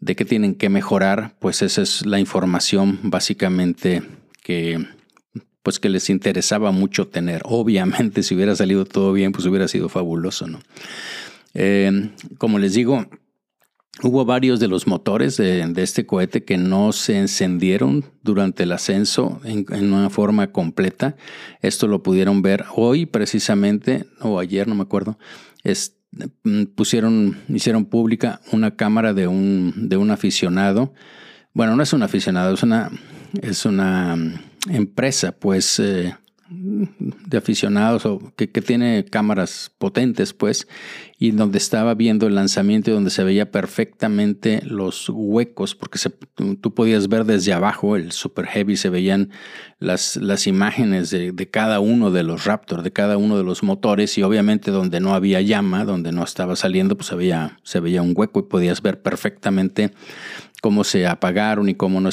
de 0.00 0.16
qué 0.16 0.24
tienen 0.24 0.54
que 0.54 0.70
mejorar, 0.70 1.36
pues 1.38 1.62
esa 1.62 1.82
es 1.82 2.04
la 2.06 2.18
información 2.18 2.98
básicamente 3.02 4.02
que 4.42 4.86
pues 5.62 5.80
que 5.80 5.88
les 5.88 6.10
interesaba 6.10 6.70
mucho 6.70 7.08
tener. 7.08 7.42
Obviamente, 7.44 8.22
si 8.24 8.36
hubiera 8.36 8.54
salido 8.54 8.84
todo 8.84 9.12
bien, 9.12 9.32
pues 9.32 9.46
hubiera 9.46 9.66
sido 9.66 9.88
fabuloso, 9.88 10.46
¿no? 10.46 10.60
Eh, 11.54 12.10
como 12.38 12.60
les 12.60 12.74
digo, 12.74 13.06
Hubo 14.02 14.26
varios 14.26 14.60
de 14.60 14.68
los 14.68 14.86
motores 14.86 15.38
de, 15.38 15.72
este 15.76 16.04
cohete 16.04 16.44
que 16.44 16.58
no 16.58 16.92
se 16.92 17.18
encendieron 17.18 18.04
durante 18.22 18.64
el 18.64 18.72
ascenso 18.72 19.40
en, 19.44 19.64
una 19.92 20.10
forma 20.10 20.52
completa. 20.52 21.16
Esto 21.62 21.86
lo 21.86 22.02
pudieron 22.02 22.42
ver 22.42 22.66
hoy 22.74 23.06
precisamente, 23.06 24.04
o 24.20 24.38
ayer, 24.38 24.68
no 24.68 24.74
me 24.74 24.82
acuerdo. 24.82 25.18
Mm, 26.44 26.64
pusieron, 26.74 27.38
hicieron 27.48 27.86
pública 27.86 28.40
una 28.52 28.76
cámara 28.76 29.14
de 29.14 29.28
un, 29.28 29.88
de 29.88 29.96
un 29.96 30.10
aficionado. 30.10 30.92
Bueno, 31.52 31.74
no 31.74 31.82
es 31.82 31.92
un 31.92 32.02
aficionado, 32.02 32.54
es 32.54 32.62
una, 32.62 32.90
es 33.40 33.64
una 33.64 34.14
mm, 34.14 34.34
empresa, 34.70 35.32
pues, 35.32 35.78
eh, 35.80 36.14
de 36.48 37.36
aficionados 37.36 38.06
o 38.06 38.20
que, 38.36 38.46
tiene 38.46 39.04
cámaras 39.04 39.72
potentes, 39.78 40.32
pues, 40.32 40.68
y 41.18 41.32
donde 41.32 41.58
estaba 41.58 41.94
viendo 41.94 42.26
el 42.26 42.34
lanzamiento 42.34 42.90
y 42.90 42.94
donde 42.94 43.10
se 43.10 43.24
veía 43.24 43.50
perfectamente 43.50 44.62
los 44.64 45.08
huecos, 45.08 45.74
porque 45.74 45.98
tú 46.60 46.74
podías 46.74 47.08
ver 47.08 47.24
desde 47.24 47.52
abajo 47.52 47.96
el 47.96 48.12
Super 48.12 48.46
Heavy, 48.46 48.76
se 48.76 48.90
veían 48.90 49.30
las, 49.78 50.16
las 50.16 50.46
imágenes 50.46 51.10
de, 51.10 51.48
cada 51.50 51.80
uno 51.80 52.10
de 52.10 52.22
los 52.22 52.44
Raptor, 52.44 52.82
de 52.82 52.92
cada 52.92 53.16
uno 53.16 53.36
de 53.36 53.44
los 53.44 53.62
motores, 53.62 54.16
y 54.18 54.22
obviamente 54.22 54.70
donde 54.70 55.00
no 55.00 55.14
había 55.14 55.40
llama, 55.40 55.84
donde 55.84 56.12
no 56.12 56.22
estaba 56.22 56.54
saliendo, 56.54 56.96
pues 56.96 57.08
se 57.08 57.16
se 57.62 57.80
veía 57.80 58.02
un 58.02 58.12
hueco 58.16 58.40
y 58.40 58.42
podías 58.44 58.82
ver 58.82 59.02
perfectamente 59.02 59.92
cómo 60.66 60.82
se 60.82 61.06
apagaron 61.06 61.68
y 61.68 61.76
cómo, 61.76 62.00
no, 62.00 62.10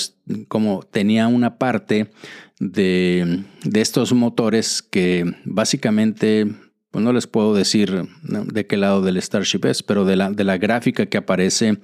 cómo 0.48 0.84
tenía 0.84 1.26
una 1.26 1.58
parte 1.58 2.12
de, 2.60 3.46
estos 3.74 4.14
motores 4.14 4.84
que 4.84 5.26
básicamente, 5.44 6.46
pues 6.92 7.04
no 7.04 7.14
les 7.14 7.26
puedo 7.26 7.56
decir 7.56 8.08
de 8.22 8.68
qué 8.68 8.78
lado 8.78 9.02
del 9.02 9.20
Starship 9.20 9.66
es, 9.66 9.82
pero 9.82 10.06
de 10.06 10.18
la, 10.18 10.30
de 10.30 10.44
la 10.44 10.60
gráfica 10.60 11.08
que 11.08 11.18
aparece 11.18 11.80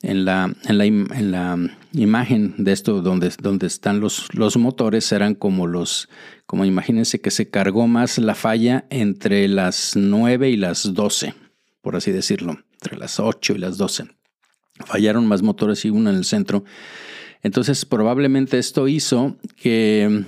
en 0.00 0.24
la, 0.24 0.50
en 0.64 0.78
la, 0.78 0.86
en 0.86 1.30
la 1.30 1.58
imagen 1.92 2.54
de 2.56 2.72
esto 2.72 3.02
donde, 3.02 3.30
donde 3.42 3.66
están 3.66 4.00
los, 4.00 4.32
los 4.32 4.56
motores 4.56 5.12
eran 5.12 5.34
como 5.34 5.66
los, 5.66 6.08
como 6.46 6.64
imagínense 6.64 7.20
que 7.20 7.30
se 7.30 7.50
cargó 7.50 7.86
más 7.86 8.16
la 8.16 8.34
falla 8.34 8.86
entre 8.88 9.46
las 9.46 9.92
9 9.94 10.48
y 10.48 10.56
las 10.56 10.94
12, 10.94 11.34
por 11.82 11.96
así 11.96 12.12
decirlo, 12.12 12.56
entre 12.72 12.96
las 12.96 13.20
8 13.20 13.56
y 13.56 13.58
las 13.58 13.76
12. 13.76 14.17
Fallaron 14.86 15.26
más 15.26 15.42
motores 15.42 15.84
y 15.84 15.90
uno 15.90 16.10
en 16.10 16.16
el 16.16 16.24
centro. 16.24 16.64
Entonces 17.42 17.84
probablemente 17.84 18.58
esto 18.58 18.88
hizo 18.88 19.36
que, 19.56 20.24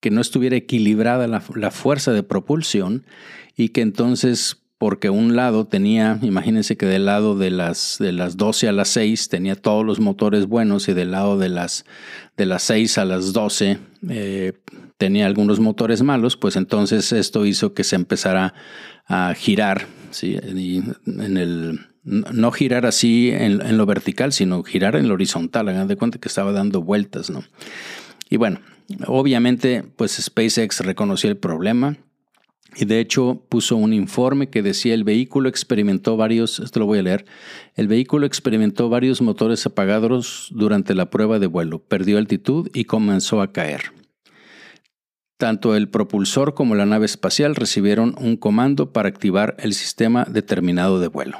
que 0.00 0.10
no 0.10 0.20
estuviera 0.20 0.56
equilibrada 0.56 1.26
la, 1.26 1.70
fuerza 1.70 2.12
de 2.12 2.22
propulsión 2.22 3.04
y 3.56 3.70
que 3.70 3.82
entonces 3.82 4.56
porque 4.78 5.10
un 5.10 5.36
lado 5.36 5.66
tenía, 5.66 6.18
imagínense 6.22 6.78
que 6.78 6.86
del 6.86 7.04
lado 7.04 7.36
de 7.36 7.50
las, 7.50 7.96
de 8.00 8.12
las 8.12 8.38
12 8.38 8.66
a 8.66 8.72
las 8.72 8.88
6 8.88 9.28
tenía 9.28 9.54
todos 9.54 9.84
los 9.84 10.00
motores 10.00 10.46
buenos 10.46 10.88
y 10.88 10.94
del 10.94 11.10
lado 11.10 11.36
de 11.36 11.50
las, 11.50 11.84
de 12.38 12.46
las 12.46 12.62
6 12.62 12.96
a 12.96 13.04
las 13.04 13.34
12 13.34 13.76
eh, 14.08 14.52
tenía 14.96 15.26
algunos 15.26 15.60
motores 15.60 16.02
malos, 16.02 16.38
pues 16.38 16.56
entonces 16.56 17.12
esto 17.12 17.44
hizo 17.44 17.74
que 17.74 17.84
se 17.84 17.96
empezara 17.96 18.54
a 19.06 19.34
girar 19.34 19.86
¿sí? 20.12 20.38
en 20.42 21.36
el, 21.36 21.89
no 22.02 22.50
girar 22.50 22.86
así 22.86 23.30
en, 23.30 23.76
lo 23.76 23.86
vertical, 23.86 24.32
sino 24.32 24.62
girar 24.62 24.96
en 24.96 25.08
lo 25.08 25.14
horizontal. 25.14 25.68
Hagan 25.68 25.88
de 25.88 25.96
cuenta 25.96 26.18
que 26.18 26.28
estaba 26.28 26.52
dando 26.52 26.82
vueltas, 26.82 27.30
¿no? 27.30 27.44
Y 28.28 28.36
bueno, 28.36 28.60
obviamente, 29.06 29.84
pues 29.96 30.12
SpaceX 30.12 30.80
reconoció 30.80 31.28
el 31.30 31.36
problema 31.36 31.96
y 32.76 32.84
de 32.84 33.00
hecho 33.00 33.44
puso 33.48 33.76
un 33.76 33.92
informe 33.92 34.48
que 34.48 34.62
decía 34.62 34.94
el 34.94 35.04
vehículo 35.04 35.48
experimentó 35.48 36.16
varios, 36.16 36.60
esto 36.60 36.80
lo 36.80 36.86
voy 36.86 37.00
a 37.00 37.02
leer, 37.02 37.24
el 37.74 37.88
vehículo 37.88 38.26
experimentó 38.26 38.88
varios 38.88 39.20
motores 39.20 39.66
apagados 39.66 40.48
durante 40.52 40.94
la 40.94 41.10
prueba 41.10 41.38
de 41.38 41.46
vuelo, 41.46 41.80
perdió 41.80 42.18
altitud 42.18 42.68
y 42.72 42.84
comenzó 42.84 43.42
a 43.42 43.52
caer. 43.52 43.92
Tanto 45.36 45.74
el 45.74 45.88
propulsor 45.88 46.54
como 46.54 46.74
la 46.74 46.86
nave 46.86 47.06
espacial 47.06 47.56
recibieron 47.56 48.14
un 48.18 48.36
comando 48.36 48.92
para 48.92 49.08
activar 49.08 49.56
el 49.58 49.72
sistema 49.72 50.24
determinado 50.24 51.00
de 51.00 51.08
vuelo. 51.08 51.38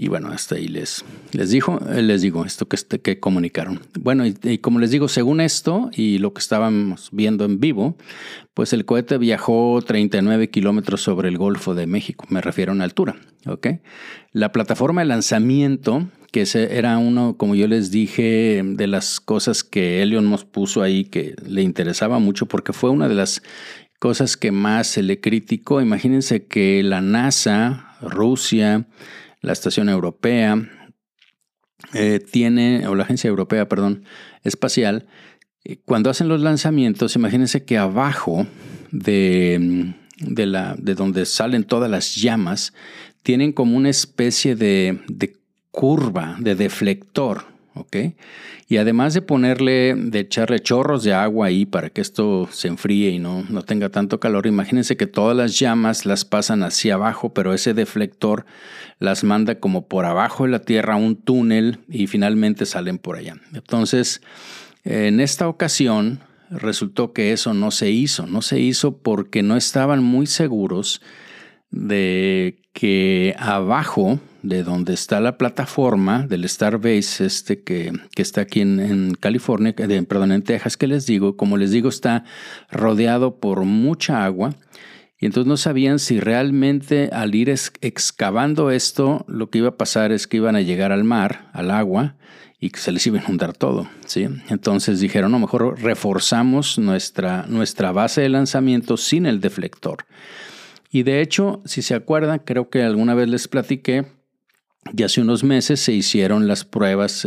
Y 0.00 0.06
bueno, 0.06 0.28
hasta 0.28 0.54
ahí 0.54 0.68
les, 0.68 1.04
les, 1.32 1.50
dijo, 1.50 1.80
eh, 1.90 2.02
les 2.02 2.22
digo 2.22 2.44
esto 2.44 2.68
que, 2.68 2.76
este, 2.76 3.00
que 3.00 3.18
comunicaron. 3.18 3.80
Bueno, 3.98 4.24
y, 4.24 4.58
como 4.58 4.78
les 4.78 4.92
digo, 4.92 5.08
según 5.08 5.40
esto 5.40 5.90
y 5.92 6.18
lo 6.18 6.32
que 6.32 6.38
estábamos 6.38 7.08
viendo 7.10 7.44
en 7.44 7.58
vivo, 7.58 7.96
pues 8.54 8.72
el 8.72 8.84
cohete 8.84 9.18
viajó 9.18 9.82
39 9.84 10.50
kilómetros 10.50 11.02
sobre 11.02 11.28
el 11.28 11.36
Golfo 11.36 11.74
de 11.74 11.88
México, 11.88 12.26
me 12.28 12.40
refiero 12.40 12.70
a 12.70 12.76
una 12.76 12.84
altura. 12.84 13.16
¿okay? 13.44 13.80
La 14.30 14.52
plataforma 14.52 15.00
de 15.00 15.08
lanzamiento, 15.08 16.06
que 16.30 16.44
era 16.54 16.96
uno, 16.98 17.36
como 17.36 17.56
yo 17.56 17.66
les 17.66 17.90
dije, 17.90 18.62
de 18.64 18.86
las 18.86 19.18
cosas 19.18 19.64
que 19.64 20.00
Elon 20.00 20.30
nos 20.30 20.44
puso 20.44 20.82
ahí 20.82 21.06
que 21.06 21.34
le 21.44 21.62
interesaba 21.62 22.20
mucho 22.20 22.46
porque 22.46 22.72
fue 22.72 22.90
una 22.90 23.08
de 23.08 23.16
las 23.16 23.42
cosas 23.98 24.36
que 24.36 24.52
más 24.52 24.86
se 24.86 25.02
le 25.02 25.20
criticó. 25.20 25.80
Imagínense 25.80 26.46
que 26.46 26.84
la 26.84 27.00
NASA, 27.00 27.96
Rusia, 28.00 28.86
la 29.40 29.52
Estación 29.52 29.88
Europea 29.88 30.68
eh, 31.94 32.20
tiene, 32.20 32.86
o 32.86 32.94
la 32.94 33.04
Agencia 33.04 33.28
Europea, 33.28 33.68
perdón, 33.68 34.04
Espacial, 34.44 35.06
eh, 35.64 35.78
cuando 35.84 36.10
hacen 36.10 36.28
los 36.28 36.40
lanzamientos, 36.40 37.16
imagínense 37.16 37.64
que 37.64 37.78
abajo 37.78 38.46
de, 38.90 39.94
de, 40.18 40.46
la, 40.46 40.74
de 40.78 40.94
donde 40.94 41.24
salen 41.26 41.64
todas 41.64 41.90
las 41.90 42.16
llamas, 42.16 42.72
tienen 43.22 43.52
como 43.52 43.76
una 43.76 43.90
especie 43.90 44.56
de, 44.56 45.00
de 45.08 45.36
curva, 45.70 46.36
de 46.40 46.54
deflector, 46.54 47.44
Y 48.68 48.76
además 48.76 49.14
de 49.14 49.22
ponerle, 49.22 49.94
de 49.94 50.20
echarle 50.20 50.60
chorros 50.60 51.04
de 51.04 51.14
agua 51.14 51.46
ahí 51.46 51.64
para 51.64 51.90
que 51.90 52.00
esto 52.00 52.48
se 52.50 52.68
enfríe 52.68 53.10
y 53.10 53.18
no, 53.18 53.44
no 53.48 53.62
tenga 53.62 53.88
tanto 53.88 54.20
calor, 54.20 54.46
imagínense 54.46 54.96
que 54.96 55.06
todas 55.06 55.36
las 55.36 55.58
llamas 55.58 56.04
las 56.04 56.24
pasan 56.24 56.62
hacia 56.62 56.94
abajo, 56.94 57.32
pero 57.32 57.54
ese 57.54 57.74
deflector 57.74 58.44
las 58.98 59.24
manda 59.24 59.60
como 59.60 59.86
por 59.86 60.04
abajo 60.04 60.44
de 60.44 60.50
la 60.50 60.58
tierra 60.60 60.96
un 60.96 61.16
túnel 61.16 61.78
y 61.88 62.06
finalmente 62.08 62.66
salen 62.66 62.98
por 62.98 63.16
allá. 63.16 63.36
Entonces, 63.54 64.20
en 64.84 65.20
esta 65.20 65.48
ocasión 65.48 66.20
resultó 66.50 67.12
que 67.12 67.32
eso 67.32 67.54
no 67.54 67.70
se 67.70 67.90
hizo, 67.90 68.26
no 68.26 68.42
se 68.42 68.60
hizo 68.60 68.98
porque 68.98 69.42
no 69.42 69.56
estaban 69.56 70.02
muy 70.02 70.26
seguros 70.26 71.00
de 71.70 72.60
que 72.72 73.34
abajo 73.38 74.20
de 74.42 74.62
donde 74.62 74.94
está 74.94 75.20
la 75.20 75.36
plataforma 75.36 76.26
del 76.26 76.48
Starbase, 76.48 77.26
este 77.26 77.62
que, 77.62 77.92
que 78.14 78.22
está 78.22 78.42
aquí 78.42 78.60
en, 78.60 79.14
California, 79.18 79.74
perdón, 79.74 80.32
en 80.32 80.42
Texas, 80.42 80.76
que 80.76 80.86
les 80.86 81.06
digo, 81.06 81.36
como 81.36 81.56
les 81.56 81.70
digo, 81.70 81.88
está 81.88 82.24
rodeado 82.70 83.36
por 83.36 83.64
mucha 83.64 84.24
agua. 84.24 84.54
Y 85.20 85.26
entonces 85.26 85.48
no 85.48 85.56
sabían 85.56 85.98
si 85.98 86.20
realmente 86.20 87.10
al 87.12 87.34
ir 87.34 87.48
excavando 87.48 88.70
esto, 88.70 89.24
lo 89.26 89.50
que 89.50 89.58
iba 89.58 89.70
a 89.70 89.76
pasar 89.76 90.12
es 90.12 90.28
que 90.28 90.36
iban 90.36 90.54
a 90.54 90.60
llegar 90.60 90.92
al 90.92 91.02
mar, 91.02 91.50
al 91.52 91.72
agua, 91.72 92.14
y 92.60 92.70
que 92.70 92.78
se 92.80 92.92
les 92.92 93.06
iba 93.06 93.18
a 93.18 93.24
inundar 93.24 93.52
todo. 93.52 93.88
¿sí? 94.06 94.28
Entonces 94.48 95.00
dijeron, 95.00 95.32
no, 95.32 95.40
mejor 95.40 95.80
reforzamos 95.80 96.78
nuestra, 96.78 97.46
nuestra 97.48 97.90
base 97.90 98.20
de 98.20 98.28
lanzamiento 98.28 98.96
sin 98.96 99.26
el 99.26 99.40
deflector. 99.40 100.06
Y 100.90 101.02
de 101.02 101.20
hecho, 101.20 101.62
si 101.64 101.82
se 101.82 101.94
acuerdan, 101.94 102.40
creo 102.44 102.70
que 102.70 102.82
alguna 102.82 103.14
vez 103.14 103.28
les 103.28 103.48
platiqué 103.48 104.06
y 104.96 105.02
hace 105.02 105.20
unos 105.20 105.44
meses 105.44 105.80
se 105.80 105.92
hicieron 105.92 106.48
las 106.48 106.64
pruebas 106.64 107.26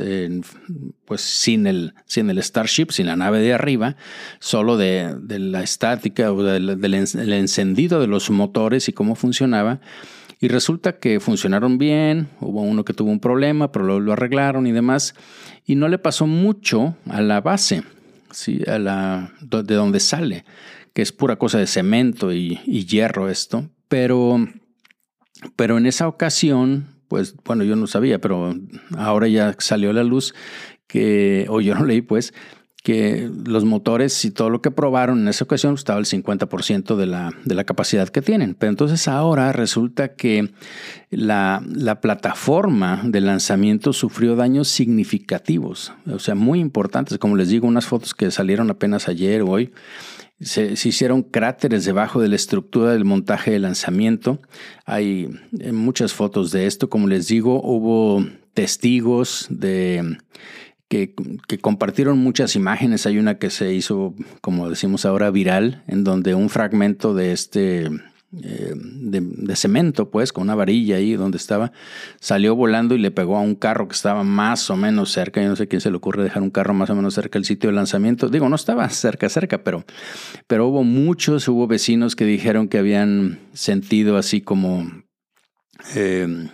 pues 1.06 1.22
sin 1.22 1.68
el, 1.68 1.94
sin 2.06 2.30
el 2.30 2.42
Starship, 2.42 2.88
sin 2.92 3.06
la 3.06 3.16
nave 3.16 3.40
de 3.40 3.54
arriba, 3.54 3.96
solo 4.40 4.78
de, 4.78 5.16
la 5.28 5.62
estática 5.62 6.32
o 6.32 6.44
del, 6.44 6.94
encendido 7.34 8.00
de 8.00 8.08
los 8.08 8.30
motores 8.30 8.90
y 8.90 8.94
cómo 8.94 9.16
funcionaba. 9.16 9.80
Y 10.40 10.48
resulta 10.48 10.98
que 10.98 11.20
funcionaron 11.20 11.78
bien, 11.78 12.30
hubo 12.40 12.64
uno 12.64 12.84
que 12.84 12.94
tuvo 12.94 13.12
un 13.12 13.20
problema, 13.20 13.72
pero 13.72 14.00
lo, 14.00 14.14
arreglaron 14.14 14.66
y 14.66 14.72
demás. 14.72 15.14
Y 15.66 15.76
no 15.76 15.88
le 15.88 16.00
pasó 16.00 16.26
mucho 16.26 16.96
a 17.08 17.22
la 17.22 17.42
base, 17.42 17.84
¿sí? 18.32 18.62
a 18.66 18.80
la, 18.80 19.34
de 19.42 19.76
donde 19.76 20.00
sale, 20.00 20.46
que 20.94 21.04
es 21.04 21.12
pura 21.12 21.36
cosa 21.36 21.60
de 21.60 21.68
cemento 21.68 22.34
y, 22.34 22.60
y 22.66 22.86
hierro 22.86 23.30
esto. 23.30 23.70
Pero, 23.88 24.48
pero 25.56 25.78
en 25.78 25.86
esa 25.86 26.08
ocasión 26.08 26.88
pues 27.12 27.36
bueno, 27.44 27.66
yo 27.66 27.76
no 27.76 27.88
sabía, 27.88 28.22
pero 28.22 28.56
ahora 28.98 29.28
ya 29.28 29.54
salió 29.60 29.90
a 29.90 29.94
la 29.94 30.06
luz 30.06 30.34
que, 30.88 31.46
o 31.50 31.60
yo 31.60 31.76
no 31.76 31.84
leí 31.86 32.02
pues, 32.02 32.34
que 32.84 33.30
los 33.46 33.66
motores 33.66 34.24
y 34.24 34.32
todo 34.32 34.50
lo 34.50 34.62
que 34.62 34.72
probaron 34.72 35.20
en 35.20 35.28
esa 35.28 35.44
ocasión 35.44 35.74
estaba 35.74 36.00
el 36.00 36.06
50% 36.06 36.96
de 36.96 37.08
la, 37.08 37.34
de 37.44 37.54
la 37.54 37.66
capacidad 37.66 38.08
que 38.08 38.22
tienen. 38.22 38.56
Pero 38.56 38.70
entonces 38.70 39.10
ahora 39.10 39.52
resulta 39.52 40.16
que 40.16 40.54
la, 41.10 41.62
la, 41.68 42.00
plataforma 42.00 43.02
de 43.04 43.20
lanzamiento 43.20 43.92
sufrió 43.92 44.38
daños 44.38 44.70
significativos, 44.70 45.92
o 46.10 46.18
sea, 46.18 46.36
muy 46.36 46.62
importantes. 46.62 47.18
Como 47.18 47.36
les 47.36 47.50
digo, 47.50 47.68
unas 47.68 47.88
fotos 47.88 48.14
que 48.14 48.32
salieron 48.32 48.70
apenas 48.70 49.10
ayer 49.10 49.42
o 49.42 49.50
hoy 49.50 49.74
se, 50.42 50.74
hicieron 50.74 51.24
cráteres 51.24 51.86
debajo 51.86 52.22
de 52.22 52.28
la 52.28 52.36
estructura 52.36 52.92
del 52.92 53.06
montaje 53.06 53.52
de 53.52 53.60
lanzamiento. 53.60 54.42
Hay 54.86 55.30
eh, 55.60 55.72
muchas 55.72 56.14
fotos 56.14 56.52
de 56.52 56.68
esto. 56.68 56.90
Como 56.90 57.08
les 57.08 57.28
digo, 57.28 57.62
hubo 57.64 58.26
testigos 58.54 59.48
de 59.50 60.18
que, 60.88 61.14
que, 61.48 61.60
compartieron 61.60 62.18
muchas 62.18 62.56
imágenes. 62.56 63.06
Hay 63.06 63.18
una 63.18 63.38
que 63.38 63.50
se 63.50 63.74
hizo, 63.74 64.16
como 64.42 64.70
decimos 64.70 65.06
ahora, 65.06 65.32
viral, 65.32 65.84
en 65.88 66.04
donde 66.04 66.36
un 66.36 66.50
fragmento 66.50 67.14
de 67.14 67.32
este 67.32 67.90
eh, 68.34 68.74
de, 68.76 69.56
cemento, 69.58 70.10
pues, 70.10 70.32
con 70.32 70.44
una 70.44 70.56
varilla 70.56 70.96
ahí 70.96 71.14
donde 71.14 71.38
estaba, 71.38 71.74
salió 72.20 72.56
volando 72.56 72.96
y 72.96 72.98
le 72.98 73.12
pegó 73.12 73.38
a 73.38 73.42
un 73.42 73.56
carro 73.56 73.88
que 73.90 73.96
estaba 73.96 74.24
más 74.24 74.70
o 74.70 74.78
menos 74.78 75.12
cerca. 75.12 75.42
Yo 75.42 75.50
no 75.50 75.56
sé 75.56 75.68
quién 75.68 75.82
se 75.82 75.92
le 75.92 75.98
ocurre 75.98 76.24
dejar 76.24 76.42
un 76.42 76.50
carro 76.50 76.74
más 76.74 76.90
o 76.90 76.96
menos 76.96 77.14
cerca 77.14 77.38
del 77.38 77.46
sitio 77.46 77.70
de 77.70 77.76
lanzamiento. 77.76 78.30
Digo, 78.30 78.48
no 78.48 78.56
estaba 78.56 78.88
cerca, 78.90 79.28
cerca, 79.28 79.64
pero, 79.64 79.84
pero 80.48 80.68
hubo 80.68 80.84
muchos, 80.84 81.48
hubo 81.48 81.68
vecinos 81.68 82.16
que 82.16 82.26
dijeron 82.26 82.68
que 82.68 82.78
habían 82.78 83.40
sentido 83.54 84.18
así 84.18 84.42
como... 84.42 84.90
Eh, 85.96 86.48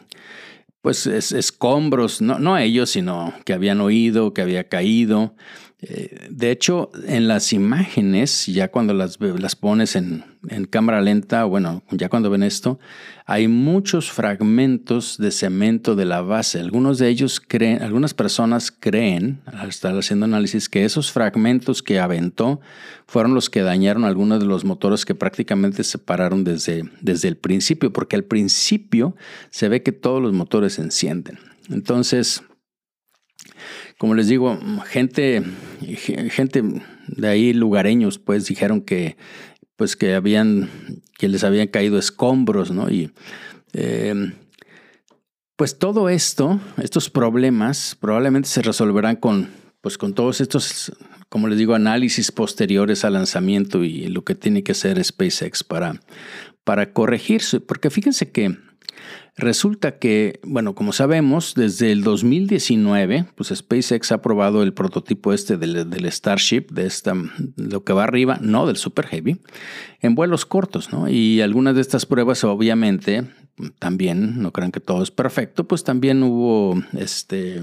pues 0.82 1.06
escombros, 1.06 2.22
no, 2.22 2.40
no 2.40 2.58
ellos, 2.58 2.92
sino 2.92 3.34
que 3.44 3.52
habían 3.52 3.82
oído, 3.82 4.34
que 4.34 4.42
había 4.42 4.70
caído. 4.70 5.36
Eh, 5.80 6.30
de 6.32 6.50
hecho, 6.50 6.90
en 7.06 7.28
las 7.28 7.54
imágenes, 7.54 8.48
ya 8.48 8.70
cuando 8.70 8.96
las, 8.96 9.20
las 9.20 9.56
pones 9.56 9.96
en, 9.96 10.24
cámara 10.72 11.02
lenta, 11.02 11.44
bueno, 11.44 11.84
ya 11.92 12.10
cuando 12.10 12.32
ven 12.32 12.42
esto, 12.42 12.80
hay 13.28 13.48
muchos 13.48 14.12
fragmentos 14.12 15.18
de 15.20 15.30
cemento 15.30 15.96
de 15.96 16.06
la 16.06 16.22
base. 16.22 16.60
Algunos 16.60 16.98
de 16.98 17.10
ellos 17.10 17.40
creen, 17.40 17.84
algunas 17.84 18.16
personas 18.16 18.72
creen, 18.72 19.42
al 19.46 19.70
estar 19.70 19.96
haciendo 19.96 20.26
análisis, 20.26 20.68
que 20.68 20.84
esos 20.84 21.12
fragmentos 21.12 21.84
que 21.84 22.00
aventó 22.00 22.60
fueron 23.06 23.36
los 23.36 23.52
que 23.52 23.62
dañaron 23.62 24.04
algunos 24.04 24.40
de 24.40 24.48
los 24.48 24.66
motores 24.66 25.06
que 25.06 25.13
prácticamente 25.13 25.84
se 25.84 26.00
pararon 26.00 26.44
desde, 26.44 26.90
desde 27.02 27.28
el 27.28 27.38
principio, 27.38 27.94
porque 27.94 28.16
al 28.16 28.24
principio 28.24 29.16
se 29.52 29.70
ve 29.70 29.84
que 29.84 29.92
todos 29.92 30.24
los 30.24 30.34
motores 30.34 30.74
se 30.74 30.82
encienden. 30.82 31.38
Entonces, 31.70 32.42
como 33.98 34.14
les 34.14 34.28
digo, 34.28 34.60
gente, 34.86 35.44
gente 36.30 36.64
de 37.08 37.28
ahí, 37.28 37.54
lugareños, 37.54 38.20
pues 38.20 38.46
dijeron 38.46 38.82
que, 38.82 39.18
pues 39.76 39.96
que 39.96 40.14
habían, 40.14 40.70
que 41.18 41.28
les 41.28 41.44
habían 41.44 41.68
caído 41.68 41.98
escombros, 41.98 42.72
¿no? 42.72 42.90
Y 42.92 43.12
em, 43.74 44.34
pues 45.56 45.80
todo 45.80 46.10
esto, 46.10 46.60
estos 46.82 47.10
problemas, 47.10 47.98
probablemente 48.00 48.50
se 48.50 48.62
resolverán 48.62 49.16
con, 49.16 49.50
pues 49.82 49.98
con 49.98 50.14
todos 50.14 50.42
estos, 50.42 50.92
como 51.30 51.48
les 51.48 51.58
digo, 51.58 51.74
análisis 51.74 52.32
posteriores 52.32 53.04
al 53.04 53.14
lanzamiento 53.14 53.84
y 53.84 54.08
lo 54.08 54.24
que 54.24 54.36
tiene 54.36 54.64
que 54.64 54.74
hacer 54.74 55.04
SpaceX 55.04 55.64
para, 55.64 56.00
para 56.64 56.94
corregirse. 56.94 57.60
Porque 57.62 57.90
fíjense 57.90 58.30
que 58.32 58.58
Resulta 59.38 60.00
que, 60.00 60.39
bueno, 60.43 60.73
como 60.73 60.93
sabemos, 60.93 61.54
desde 61.56 61.91
el 61.91 62.04
2019, 62.04 63.26
pues 63.36 63.54
SpaceX 63.56 64.12
ha 64.12 64.21
probado 64.23 64.63
el 64.63 64.73
prototipo 64.73 65.32
este 65.32 65.58
del, 65.58 66.12
Starship, 66.12 66.71
de 66.71 66.88
esta, 66.88 67.13
lo 67.56 67.84
que 67.84 67.93
va 67.93 68.04
arriba, 68.04 68.39
no 68.41 68.65
del 68.65 68.78
Super 68.78 69.06
Heavy, 69.06 69.39
en 70.02 70.15
vuelos 70.15 70.47
cortos, 70.47 70.91
¿no? 70.91 71.08
Y 71.08 71.41
algunas 71.41 71.76
de 71.76 71.82
estas 71.82 72.08
pruebas, 72.08 72.43
obviamente, 72.43 73.26
también, 73.78 74.41
no 74.41 74.52
crean 74.52 74.71
que 74.71 74.80
todo 74.80 75.04
es 75.04 75.12
perfecto, 75.12 75.67
pues 75.67 75.84
también 75.84 76.23
hubo 76.23 76.82
este, 76.97 77.58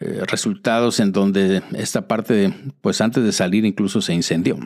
eh, 0.00 0.22
resultados 0.26 0.98
en 0.98 1.12
donde 1.12 1.62
esta 1.74 2.08
parte, 2.08 2.52
pues 2.80 3.00
antes 3.00 3.22
de 3.22 3.30
salir 3.30 3.64
incluso 3.64 4.00
se 4.00 4.12
incendió. 4.12 4.58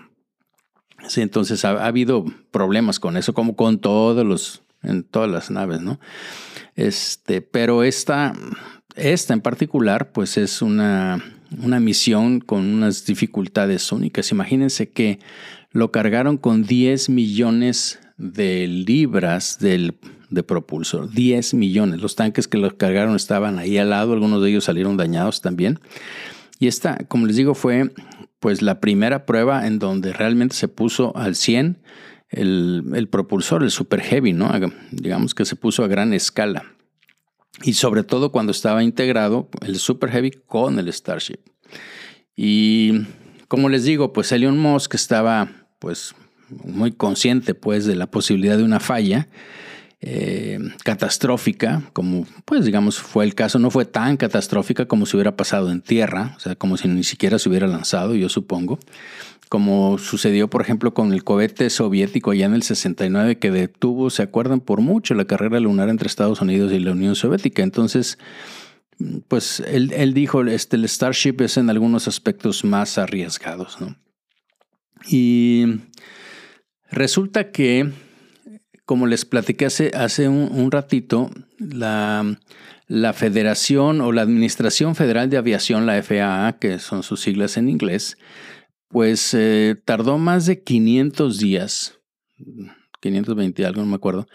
Sí, 1.06 1.20
entonces 1.20 1.66
ha, 1.66 1.84
habido 1.84 2.24
problemas 2.50 2.98
con 2.98 3.18
eso, 3.18 3.34
como 3.34 3.56
con 3.56 3.78
todos 3.78 4.24
los 4.24 4.63
en 4.85 5.05
todas 5.05 5.31
las 5.31 5.51
naves, 5.51 5.81
¿no? 5.81 6.01
Este, 6.77 7.40
pero 7.40 7.83
esta, 7.83 8.33
esta 8.97 9.35
en 9.35 9.40
particular, 9.40 10.12
pues 10.12 10.37
es 10.37 10.62
una, 10.62 11.23
una 11.62 11.81
misión 11.81 12.40
con 12.40 12.64
unas 12.64 13.05
dificultades 13.05 13.90
únicas. 13.92 14.31
Imagínense 14.31 14.90
que 14.90 15.18
lo 15.70 15.90
cargaron 15.90 16.38
con 16.38 16.62
10 16.62 17.09
millones 17.09 17.99
de 18.16 18.66
libras 18.66 19.59
del, 19.59 19.99
de 20.31 20.42
propulsor. 20.42 21.11
10 21.11 21.55
millones. 21.55 22.01
Los 22.01 22.16
tanques 22.16 22.49
que 22.49 22.59
los 22.59 22.75
cargaron 22.75 23.16
estaban 23.16 23.59
ahí 23.59 23.79
al 23.79 23.90
lado, 23.90 24.12
algunos 24.12 24.42
de 24.42 24.51
ellos 24.51 24.64
salieron 24.64 24.97
dañados 24.97 25.40
también. 25.40 25.81
Y 26.59 26.68
esta, 26.68 26.99
como 27.09 27.27
les 27.27 27.37
digo, 27.37 27.55
fue 27.55 27.92
pues 28.40 28.62
la 28.62 28.81
primera 28.81 29.27
prueba 29.27 29.66
en 29.66 29.79
donde 29.79 30.12
realmente 30.12 30.55
se 30.55 30.68
puso 30.68 31.16
al 31.16 31.35
100 31.35 31.79
el, 32.35 33.09
propulsor, 33.11 33.62
el 33.62 33.70
Super 33.70 34.01
Heavy, 34.01 34.33
¿no? 34.33 34.51
digamos 34.90 35.35
que 35.35 35.44
se 35.44 35.57
puso 35.57 35.85
a 35.85 35.88
gran 35.88 36.12
escala. 36.12 36.64
Y 37.62 37.75
sobre 37.75 38.03
todo 38.03 38.33
cuando 38.33 38.51
estaba 38.53 38.83
integrado 38.83 39.49
el 39.62 39.77
Super 39.77 40.11
Heavy 40.11 40.33
con 40.47 40.79
el 40.79 40.92
Starship. 40.92 41.38
Y 42.37 43.03
como 43.47 43.68
les 43.68 43.85
digo, 43.85 44.12
pues 44.12 44.33
Elon 44.33 44.59
Musk 44.59 44.94
estaba 44.94 45.49
pues 45.79 46.14
muy 46.64 46.92
consciente 46.92 47.55
pues 47.55 47.85
de 47.85 47.94
la 47.94 48.11
posibilidad 48.11 48.57
de 48.57 48.64
una 48.64 48.81
falla 48.81 49.29
eh, 50.07 50.59
catastrófica, 50.85 51.83
como 51.94 52.27
pues 52.44 52.66
digamos 52.66 52.99
fue 52.99 53.25
el 53.25 53.35
caso, 53.35 53.59
no 53.59 53.70
fue 53.70 53.87
tan 53.87 54.18
catastrófica 54.18 54.87
como 54.87 55.07
si 55.07 55.16
hubiera 55.16 55.35
pasado 55.37 55.70
en 55.70 55.81
tierra, 55.81 56.35
o 56.37 56.40
sea, 56.40 56.57
como 56.57 56.77
si 56.77 56.88
ni 56.88 57.05
siquiera 57.05 57.38
se 57.38 57.49
hubiera 57.49 57.66
lanzado, 57.66 58.14
yo 58.14 58.29
supongo 58.29 58.79
como 59.54 59.98
sucedió, 59.98 60.50
por 60.50 60.62
ejemplo, 60.62 60.94
con 60.94 61.12
el 61.12 61.22
cohete 61.22 61.70
soviético 61.70 62.32
allá 62.32 62.46
en 62.46 62.54
el 62.54 62.64
69, 62.64 63.38
que 63.38 63.52
detuvo, 63.52 64.10
se 64.10 64.24
acuerdan, 64.24 64.58
por 64.58 64.80
mucho 64.80 65.14
la 65.14 65.26
carrera 65.26 65.60
lunar 65.60 65.90
entre 65.90 66.08
Estados 66.08 66.40
Unidos 66.40 66.72
y 66.72 66.80
la 66.80 66.90
Unión 66.90 67.14
Soviética. 67.14 67.62
Entonces, 67.62 68.18
pues 69.28 69.60
él, 69.60 70.12
dijo, 70.12 70.42
este, 70.42 70.74
el 70.74 70.88
Starship 70.88 71.36
es 71.38 71.56
en 71.56 71.70
algunos 71.70 72.08
aspectos 72.08 72.64
más 72.64 72.98
arriesgados. 72.98 73.80
¿no? 73.80 73.94
Y 75.08 75.66
resulta 76.90 77.52
que, 77.52 77.92
como 78.84 79.06
les 79.06 79.24
platiqué 79.24 79.66
hace, 79.66 79.92
hace 79.94 80.28
un, 80.28 80.72
ratito, 80.72 81.30
la, 81.60 82.40
la 82.88 83.12
Federación 83.12 84.00
o 84.00 84.10
la 84.10 84.22
Administración 84.22 84.96
Federal 84.96 85.30
de 85.30 85.36
Aviación, 85.36 85.86
la 85.86 86.02
FAA, 86.02 86.58
que 86.58 86.80
son 86.80 87.04
sus 87.04 87.20
siglas 87.20 87.56
en 87.56 87.68
inglés, 87.68 88.18
pues 88.94 89.35
eh, 89.35 89.74
tardó 89.85 90.18
más 90.18 90.46
de 90.46 90.62
500 90.62 91.38
días, 91.40 91.98
520 93.00 93.66
algo, 93.66 93.80
no 93.80 93.88
me 93.88 93.96
acuerdo, 93.96 94.28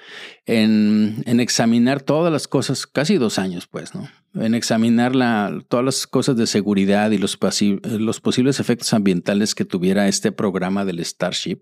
en, 0.46 1.24
examinar 1.40 2.02
todas 2.02 2.30
las 2.30 2.50
cosas, 2.50 2.86
casi 2.86 3.16
dos 3.16 3.40
años 3.40 3.68
pues, 3.68 3.96
¿no? 3.96 4.10
En 4.34 4.56
examinar 4.56 5.16
la, 5.16 5.64
todas 5.70 5.86
las 5.86 6.08
cosas 6.08 6.36
de 6.36 6.46
seguridad 6.46 7.10
y 7.12 7.18
los 7.18 7.38
posibles 7.38 8.60
efectos 8.60 8.94
ambientales 8.94 9.56
que 9.56 9.64
tuviera 9.64 10.10
este 10.10 10.34
programa 10.34 10.84
del 10.84 11.06
Starship. 11.06 11.62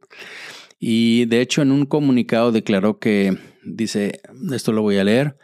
Y 0.79 1.25
de 1.25 1.41
hecho 1.41 1.61
en 1.61 1.71
un 1.71 1.85
comunicado 1.85 2.51
declaró 2.51 2.97
que, 2.97 3.37
dice, 3.63 4.21
esto 4.51 4.71
lo 4.71 4.81
voy 4.81 4.97
a 4.97 5.03
leer, 5.03 5.37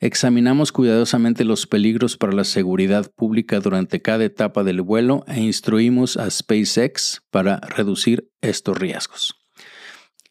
Examinamos 0.00 0.70
cuidadosamente 0.70 1.44
los 1.44 1.66
peligros 1.66 2.16
para 2.16 2.32
la 2.32 2.44
seguridad 2.44 3.10
pública 3.10 3.58
durante 3.58 4.00
cada 4.00 4.24
etapa 4.24 4.62
del 4.62 4.80
vuelo 4.80 5.24
e 5.26 5.40
instruimos 5.40 6.16
a 6.16 6.30
SpaceX 6.30 7.22
para 7.30 7.58
reducir 7.58 8.30
estos 8.40 8.78
riesgos. 8.78 9.34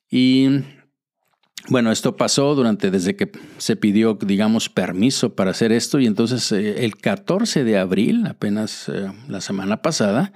Y 0.10 0.48
bueno, 1.70 1.92
esto 1.92 2.16
pasó 2.16 2.56
durante 2.56 2.92
desde 2.92 3.18
que 3.18 3.30
se 3.58 3.76
pidió, 3.76 4.18
digamos, 4.22 4.70
permiso 4.70 5.36
para 5.36 5.52
hacer 5.52 5.74
esto 5.74 6.00
y 6.00 6.06
entonces 6.06 6.50
eh, 6.54 6.86
el 6.86 6.96
14 6.96 7.66
de 7.66 7.78
abril, 7.78 8.26
apenas 8.26 8.88
eh, 8.88 9.12
la 9.28 9.42
semana 9.42 9.82
pasada, 9.82 10.32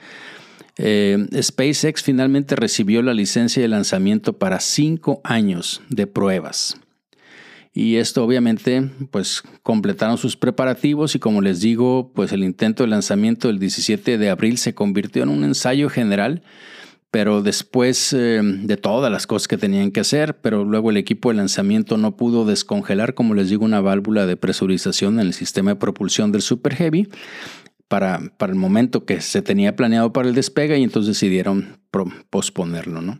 eh, 0.77 1.25
SpaceX 1.41 2.03
finalmente 2.03 2.57
recibió 2.57 3.01
la 3.01 3.13
licencia 3.13 3.61
de 3.61 3.69
lanzamiento 3.69 4.37
para 4.37 4.59
cinco 4.59 5.21
años 5.23 5.81
de 5.87 6.05
pruebas. 6.05 6.77
Y 7.73 7.95
esto 7.95 8.23
obviamente, 8.23 8.89
pues 9.11 9.43
completaron 9.63 10.17
sus 10.17 10.35
preparativos 10.35 11.15
y 11.15 11.19
como 11.19 11.41
les 11.41 11.61
digo, 11.61 12.11
pues 12.13 12.33
el 12.33 12.43
intento 12.43 12.83
de 12.83 12.89
lanzamiento 12.89 13.47
del 13.47 13.59
17 13.59 14.17
de 14.17 14.29
abril 14.29 14.57
se 14.57 14.75
convirtió 14.75 15.23
en 15.23 15.29
un 15.29 15.45
ensayo 15.45 15.89
general, 15.89 16.43
pero 17.11 17.41
después 17.41 18.11
eh, 18.11 18.41
de 18.43 18.75
todas 18.75 19.09
las 19.09 19.25
cosas 19.25 19.47
que 19.47 19.57
tenían 19.57 19.91
que 19.91 20.01
hacer, 20.01 20.37
pero 20.41 20.65
luego 20.65 20.89
el 20.89 20.97
equipo 20.97 21.29
de 21.29 21.35
lanzamiento 21.35 21.97
no 21.97 22.17
pudo 22.17 22.43
descongelar, 22.45 23.13
como 23.13 23.35
les 23.35 23.49
digo, 23.49 23.63
una 23.63 23.79
válvula 23.79 24.25
de 24.25 24.35
presurización 24.35 25.19
en 25.19 25.27
el 25.27 25.33
sistema 25.33 25.71
de 25.71 25.75
propulsión 25.77 26.33
del 26.33 26.41
Super 26.41 26.75
Heavy 26.75 27.07
para, 27.87 28.19
para 28.37 28.51
el 28.51 28.59
momento 28.59 29.05
que 29.05 29.21
se 29.21 29.41
tenía 29.41 29.77
planeado 29.77 30.11
para 30.11 30.27
el 30.27 30.35
despegue 30.35 30.77
y 30.77 30.83
entonces 30.83 31.15
decidieron 31.15 31.79
posponerlo, 32.29 33.01
¿no? 33.01 33.19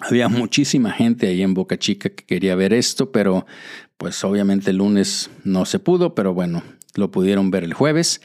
Había 0.00 0.28
muchísima 0.28 0.92
gente 0.92 1.26
ahí 1.26 1.42
en 1.42 1.54
Boca 1.54 1.78
Chica 1.78 2.08
que 2.10 2.24
quería 2.24 2.54
ver 2.54 2.72
esto, 2.72 3.10
pero 3.10 3.46
pues 3.96 4.22
obviamente 4.24 4.70
el 4.70 4.76
lunes 4.76 5.30
no 5.44 5.64
se 5.64 5.80
pudo, 5.80 6.14
pero 6.14 6.34
bueno, 6.34 6.62
lo 6.94 7.10
pudieron 7.10 7.50
ver 7.50 7.64
el 7.64 7.74
jueves. 7.74 8.20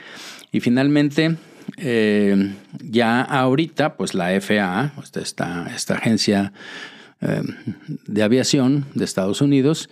Y 0.52 0.60
finalmente, 0.60 1.36
eh, 1.78 2.54
ya 2.84 3.22
ahorita, 3.22 3.98
pues 3.98 4.14
la 4.14 4.40
FAA, 4.40 4.94
esta, 5.16 5.72
esta 5.76 5.96
agencia 5.96 6.54
eh, 7.22 7.42
de 8.06 8.24
aviación 8.24 8.86
de 8.94 9.06
Estados 9.06 9.42
Unidos, 9.42 9.90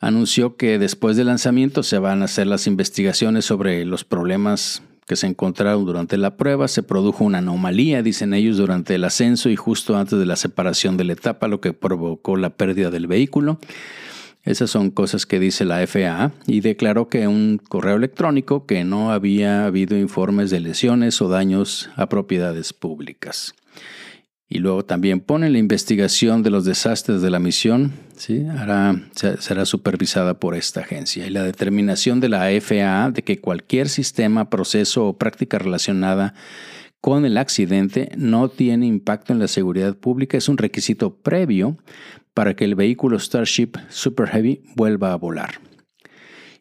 anunció 0.00 0.56
que 0.56 0.78
después 0.78 1.16
del 1.16 1.26
lanzamiento 1.26 1.82
se 1.82 1.98
van 1.98 2.22
a 2.22 2.26
hacer 2.26 2.46
las 2.46 2.66
investigaciones 2.66 3.44
sobre 3.44 3.84
los 3.84 4.04
problemas 4.04 4.82
que 5.06 5.16
se 5.16 5.26
encontraron 5.26 5.84
durante 5.84 6.16
la 6.16 6.36
prueba, 6.36 6.68
se 6.68 6.82
produjo 6.82 7.24
una 7.24 7.38
anomalía, 7.38 8.02
dicen 8.02 8.34
ellos, 8.34 8.56
durante 8.56 8.94
el 8.94 9.04
ascenso 9.04 9.50
y 9.50 9.56
justo 9.56 9.96
antes 9.96 10.18
de 10.18 10.26
la 10.26 10.36
separación 10.36 10.96
de 10.96 11.04
la 11.04 11.12
etapa, 11.12 11.48
lo 11.48 11.60
que 11.60 11.72
provocó 11.72 12.36
la 12.36 12.50
pérdida 12.50 12.90
del 12.90 13.06
vehículo. 13.06 13.58
Esas 14.44 14.70
son 14.70 14.90
cosas 14.90 15.24
que 15.24 15.40
dice 15.40 15.64
la 15.64 15.86
FAA 15.86 16.32
y 16.46 16.60
declaró 16.60 17.08
que 17.08 17.26
un 17.26 17.58
correo 17.66 17.96
electrónico 17.96 18.66
que 18.66 18.84
no 18.84 19.10
había 19.10 19.64
habido 19.64 19.96
informes 19.96 20.50
de 20.50 20.60
lesiones 20.60 21.22
o 21.22 21.28
daños 21.28 21.88
a 21.96 22.08
propiedades 22.10 22.74
públicas. 22.74 23.54
Y 24.54 24.60
luego 24.60 24.84
también 24.84 25.18
pone 25.18 25.50
la 25.50 25.58
investigación 25.58 26.44
de 26.44 26.50
los 26.50 26.64
desastres 26.64 27.20
de 27.20 27.28
la 27.28 27.40
misión, 27.40 27.92
¿sí? 28.16 28.46
será 29.40 29.64
supervisada 29.64 30.38
por 30.38 30.54
esta 30.54 30.82
agencia. 30.82 31.26
Y 31.26 31.30
la 31.30 31.42
determinación 31.42 32.20
de 32.20 32.28
la 32.28 32.48
FAA 32.60 33.10
de 33.10 33.24
que 33.24 33.40
cualquier 33.40 33.88
sistema, 33.88 34.50
proceso 34.50 35.08
o 35.08 35.18
práctica 35.18 35.58
relacionada 35.58 36.34
con 37.00 37.24
el 37.24 37.36
accidente 37.36 38.12
no 38.16 38.48
tiene 38.48 38.86
impacto 38.86 39.32
en 39.32 39.40
la 39.40 39.48
seguridad 39.48 39.96
pública 39.96 40.38
es 40.38 40.48
un 40.48 40.56
requisito 40.56 41.16
previo 41.16 41.76
para 42.32 42.54
que 42.54 42.64
el 42.64 42.76
vehículo 42.76 43.18
Starship 43.18 43.72
Super 43.88 44.28
Heavy 44.28 44.62
vuelva 44.76 45.12
a 45.12 45.16
volar. 45.16 45.54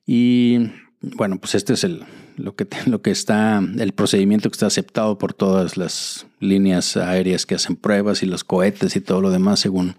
Y 0.04 0.72
bueno, 1.00 1.40
pues 1.40 1.54
este 1.54 1.74
es 1.74 1.84
el, 1.84 2.06
lo 2.38 2.56
que, 2.56 2.68
lo 2.86 3.02
que 3.02 3.12
está, 3.12 3.62
el 3.78 3.94
procedimiento 3.94 4.50
que 4.50 4.56
está 4.56 4.68
aceptado 4.68 5.18
por 5.18 5.34
todas 5.34 5.78
las 5.78 6.26
líneas 6.40 6.98
aéreas 6.98 7.46
que 7.46 7.56
hacen 7.56 7.76
pruebas 7.76 8.24
y 8.24 8.26
los 8.26 8.44
cohetes 8.44 8.96
y 8.96 9.02
todo 9.02 9.22
lo 9.22 9.32
demás 9.32 9.60
según, 9.60 9.96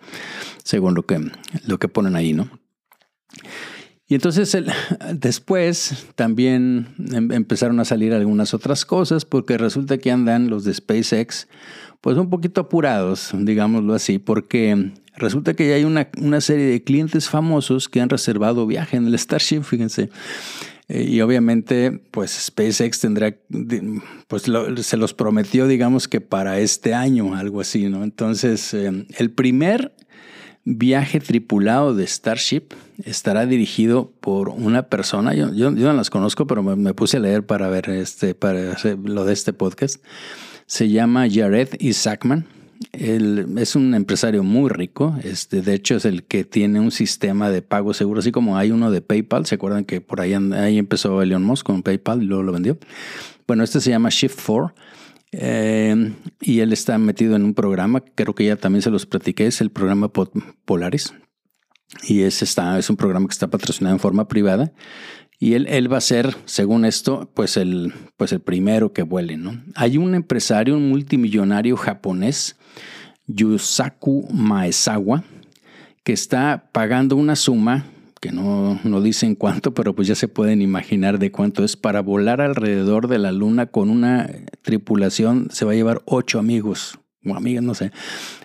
según 0.62 0.94
lo, 0.94 1.04
que, 1.04 1.20
lo 1.66 1.78
que 1.78 1.88
ponen 1.88 2.16
ahí, 2.16 2.32
¿no? 2.32 2.50
Y 4.06 4.14
entonces 4.14 4.56
después 5.14 6.06
también 6.14 6.94
em, 7.12 7.32
empezaron 7.32 7.80
a 7.80 7.86
salir 7.86 8.12
algunas 8.12 8.52
otras 8.52 8.84
cosas 8.84 9.24
porque 9.24 9.56
resulta 9.56 9.96
que 9.96 10.10
andan 10.10 10.50
los 10.50 10.64
de 10.64 10.74
SpaceX 10.74 11.48
pues 12.02 12.18
un 12.18 12.28
poquito 12.28 12.60
apurados, 12.60 13.30
digámoslo 13.32 13.94
así, 13.94 14.18
porque 14.18 14.92
resulta 15.16 15.54
que 15.54 15.70
ya 15.70 15.76
hay 15.76 15.84
una, 15.84 16.10
una 16.18 16.42
serie 16.42 16.66
de 16.66 16.84
clientes 16.84 17.30
famosos 17.30 17.88
que 17.88 18.02
han 18.02 18.10
reservado 18.10 18.66
viaje 18.66 18.98
en 18.98 19.06
el 19.06 19.18
Starship, 19.18 19.62
fíjense. 19.62 20.10
Y 20.88 21.20
obviamente, 21.22 22.02
pues 22.10 22.30
SpaceX 22.30 23.00
tendrá, 23.00 23.34
pues 24.28 24.42
se 24.42 24.96
los 24.98 25.14
prometió, 25.14 25.66
digamos 25.66 26.08
que 26.08 26.20
para 26.20 26.58
este 26.58 26.92
año, 26.92 27.34
algo 27.34 27.62
así, 27.62 27.88
¿no? 27.88 28.04
Entonces, 28.04 28.74
eh, 28.74 29.06
el 29.16 29.30
primer 29.30 29.94
viaje 30.64 31.20
tripulado 31.20 31.94
de 31.94 32.06
Starship 32.06 32.74
estará 33.02 33.46
dirigido 33.46 34.12
por 34.20 34.50
una 34.50 34.84
persona, 34.84 35.34
yo, 35.34 35.52
yo, 35.54 35.70
no 35.70 35.92
las 35.94 36.10
conozco, 36.10 36.46
pero 36.46 36.62
me, 36.62 36.94
puse 36.94 37.16
a 37.16 37.20
leer 37.20 37.46
para 37.46 37.68
ver 37.68 37.88
este, 37.88 38.34
para 38.34 38.72
hacer 38.72 38.98
lo 38.98 39.24
de 39.24 39.32
este 39.32 39.52
podcast. 39.52 40.02
Se 40.66 40.88
llama 40.88 41.26
Jared 41.30 41.68
Isaacman 41.78 42.46
él 42.92 43.46
es 43.58 43.76
un 43.76 43.94
empresario 43.94 44.42
muy 44.42 44.68
rico, 44.68 45.16
este, 45.22 45.62
de 45.62 45.74
hecho 45.74 45.96
es 45.96 46.04
el 46.04 46.24
que 46.24 46.44
tiene 46.44 46.80
un 46.80 46.90
sistema 46.90 47.50
de 47.50 47.62
pago 47.62 47.94
seguro, 47.94 48.20
así 48.20 48.32
como 48.32 48.56
hay 48.56 48.70
uno 48.70 48.90
de 48.90 49.00
PayPal, 49.00 49.46
¿se 49.46 49.56
acuerdan 49.56 49.84
que 49.84 50.00
por 50.00 50.20
ahí, 50.20 50.34
ahí 50.34 50.78
empezó 50.78 51.22
Elon 51.22 51.42
Musk 51.42 51.66
con 51.66 51.82
PayPal 51.82 52.22
y 52.22 52.26
luego 52.26 52.42
lo 52.42 52.52
vendió? 52.52 52.78
Bueno, 53.46 53.64
este 53.64 53.80
se 53.80 53.90
llama 53.90 54.08
Shift4 54.08 54.72
eh, 55.32 56.12
y 56.40 56.60
él 56.60 56.72
está 56.72 56.96
metido 56.98 57.36
en 57.36 57.44
un 57.44 57.54
programa, 57.54 58.02
creo 58.14 58.34
que 58.34 58.44
ya 58.44 58.56
también 58.56 58.82
se 58.82 58.90
los 58.90 59.06
platiqué, 59.06 59.46
es 59.46 59.60
el 59.60 59.70
programa 59.70 60.10
Polaris 60.64 61.14
y 62.02 62.22
es, 62.22 62.42
está, 62.42 62.78
es 62.78 62.90
un 62.90 62.96
programa 62.96 63.26
que 63.26 63.32
está 63.32 63.48
patrocinado 63.48 63.94
en 63.94 64.00
forma 64.00 64.26
privada 64.28 64.72
y 65.44 65.52
él, 65.52 65.92
va 65.92 65.98
a 65.98 66.00
ser, 66.00 66.34
según 66.46 66.86
esto, 66.86 67.30
pues 67.34 67.58
el, 67.58 67.92
pues 68.16 68.32
el 68.32 68.40
primero 68.40 68.94
que 68.94 69.02
vuele. 69.02 69.36
¿no? 69.36 69.62
Hay 69.74 69.98
un 69.98 70.14
empresario, 70.14 70.74
un 70.74 70.88
multimillonario 70.88 71.76
japonés, 71.76 72.56
Yusaku 73.26 74.26
Maezawa, 74.32 75.22
que 76.02 76.14
está 76.14 76.70
pagando 76.72 77.16
una 77.16 77.36
suma 77.36 77.84
que 78.22 78.32
no, 78.32 78.80
no 78.84 79.02
dicen 79.02 79.34
cuánto, 79.34 79.74
pero 79.74 79.94
pues 79.94 80.08
ya 80.08 80.14
se 80.14 80.28
pueden 80.28 80.62
imaginar 80.62 81.18
de 81.18 81.30
cuánto 81.30 81.62
es, 81.62 81.76
para 81.76 82.00
volar 82.00 82.40
alrededor 82.40 83.06
de 83.06 83.18
la 83.18 83.30
luna 83.30 83.66
con 83.66 83.90
una 83.90 84.30
tripulación, 84.62 85.48
se 85.50 85.66
va 85.66 85.72
a 85.72 85.74
llevar 85.74 86.00
ocho 86.06 86.38
amigos 86.38 86.98
o 87.22 87.34
amigas, 87.34 87.62
no 87.62 87.74
sé, 87.74 87.92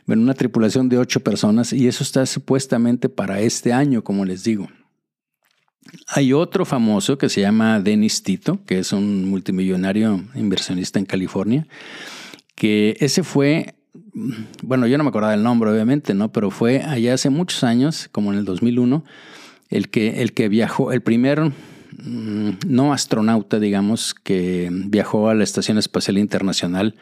pero 0.06 0.20
una 0.20 0.34
tripulación 0.34 0.90
de 0.90 0.98
ocho 0.98 1.22
personas 1.22 1.72
y 1.72 1.88
eso 1.88 2.04
está 2.04 2.26
supuestamente 2.26 3.08
para 3.08 3.40
este 3.40 3.72
año, 3.72 4.04
como 4.04 4.26
les 4.26 4.44
digo. 4.44 4.68
Hay 6.08 6.34
otro 6.34 6.65
famoso 6.65 7.17
que 7.17 7.30
se 7.30 7.41
llama 7.41 7.80
Dennis 7.80 8.23
Tito, 8.23 8.60
que 8.65 8.80
es 8.80 8.93
un 8.93 9.30
multimillonario 9.30 10.23
inversionista 10.36 10.99
en 10.99 11.06
California, 11.06 11.67
que 12.56 12.97
ese 12.99 13.23
fue, 13.23 13.75
bueno, 14.62 14.88
yo 14.88 14.97
no 14.97 15.04
me 15.04 15.10
acordaba 15.10 15.32
del 15.32 15.43
nombre 15.43 15.71
obviamente, 15.71 16.13
¿no? 16.13 16.32
Pero 16.32 16.52
fue 16.52 16.82
allá 16.82 17.13
hace 17.13 17.30
muchos 17.30 17.64
años, 17.64 18.09
como 18.11 18.32
en 18.32 18.39
el 18.39 18.45
2001, 18.45 19.03
el 19.70 19.89
que, 19.89 20.22
el 20.22 20.34
que 20.34 20.49
viajó, 20.49 20.91
el 20.91 21.01
primer 21.01 21.41
mm, 21.41 22.49
no 22.68 22.93
astronauta, 22.93 23.59
digamos, 23.59 24.14
que 24.14 24.70
viajó 24.72 25.30
a 25.30 25.36
la 25.36 25.43
Estación 25.43 25.78
Espacial 25.78 26.18
Internacional, 26.18 26.95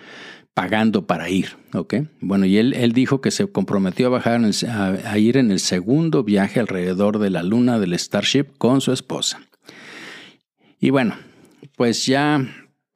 pagando 0.57 1.05
para 1.05 1.29
ir, 1.29 1.55
¿ok? 1.75 1.97
Bueno, 2.19 2.47
y 2.47 2.57
él, 2.57 2.73
él 2.73 2.91
dijo 2.91 3.21
que 3.21 3.29
se 3.29 3.45
comprometió 3.45 4.07
a, 4.07 4.09
bajar 4.09 4.41
a, 4.41 5.17
ir 5.19 5.37
en 5.37 5.51
el 5.51 5.59
segundo 5.59 6.23
viaje 6.23 6.59
alrededor 6.59 7.19
de 7.19 7.29
la 7.29 7.43
luna 7.43 7.77
del 7.77 7.93
Starship 7.93 8.57
con 8.57 8.81
su 8.81 8.91
esposa. 8.91 9.39
Y 10.79 10.89
bueno, 10.89 11.15
pues 11.75 12.07
ya 12.07 12.43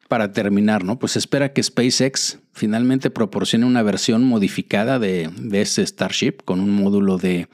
para 0.08 0.32
terminar, 0.34 0.84
¿no? 0.84 0.98
Pues 0.98 1.16
espera 1.16 1.54
que 1.54 1.62
SpaceX 1.62 2.40
finalmente 2.52 3.12
proporcione 3.12 3.68
una 3.68 3.84
versión 3.84 4.24
modificada 4.24 4.98
de, 4.98 5.30
de 5.38 5.62
ese 5.62 5.86
Starship 5.86 6.38
con 6.44 6.62
un 6.62 6.72
módulo 6.72 7.20
de, 7.20 7.48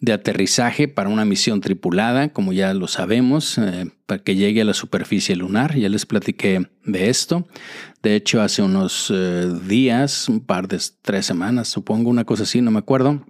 de, 0.00 0.12
aterrizaje 0.12 0.88
para 0.88 1.08
una 1.08 1.24
misión 1.24 1.60
tripulada, 1.60 2.32
como 2.32 2.52
ya 2.52 2.74
lo 2.74 2.88
sabemos, 2.88 3.58
eh, 3.58 3.90
para 4.06 4.22
que 4.22 4.34
llegue 4.34 4.62
a 4.62 4.64
la 4.64 4.74
superficie 4.74 5.36
lunar. 5.36 5.76
Ya 5.76 5.88
les 5.88 6.06
platiqué 6.06 6.68
de 6.84 7.10
esto. 7.10 7.46
De 8.02 8.16
hecho, 8.16 8.42
hace 8.42 8.62
unos 8.62 9.12
eh, 9.14 9.50
días, 9.66 10.28
un 10.28 10.40
par 10.40 10.68
de 10.68 10.80
tres 11.02 11.26
semanas, 11.26 11.68
supongo, 11.68 12.10
una 12.10 12.24
cosa 12.24 12.44
así, 12.44 12.60
no 12.60 12.70
me 12.70 12.78
acuerdo, 12.78 13.24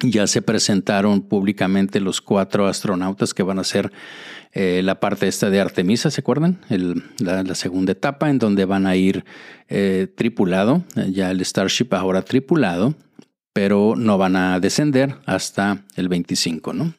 ya 0.00 0.26
se 0.26 0.42
presentaron 0.42 1.22
públicamente 1.22 2.00
los 2.00 2.20
cuatro 2.20 2.66
astronautas 2.66 3.34
que 3.34 3.42
van 3.42 3.58
a 3.58 3.64
ser 3.64 3.92
eh, 4.52 4.80
la 4.84 5.00
parte 5.00 5.26
esta 5.26 5.50
de 5.50 5.60
Artemisa, 5.60 6.10
¿se 6.10 6.20
acuerdan? 6.20 6.60
la, 7.18 7.54
segunda 7.54 7.92
etapa 7.92 8.30
en 8.30 8.38
donde 8.38 8.64
van 8.64 8.86
a 8.86 8.94
ir 8.96 9.24
tripulado, 10.14 10.84
ya 11.10 11.30
el 11.30 11.44
Starship 11.44 11.88
ahora 11.92 12.22
tripulado, 12.22 12.94
pero 13.58 13.94
no 13.96 14.18
van 14.18 14.36
a 14.36 14.60
descender 14.60 15.16
hasta 15.26 15.84
el 15.96 16.08
25, 16.08 16.74
¿no? 16.74 16.94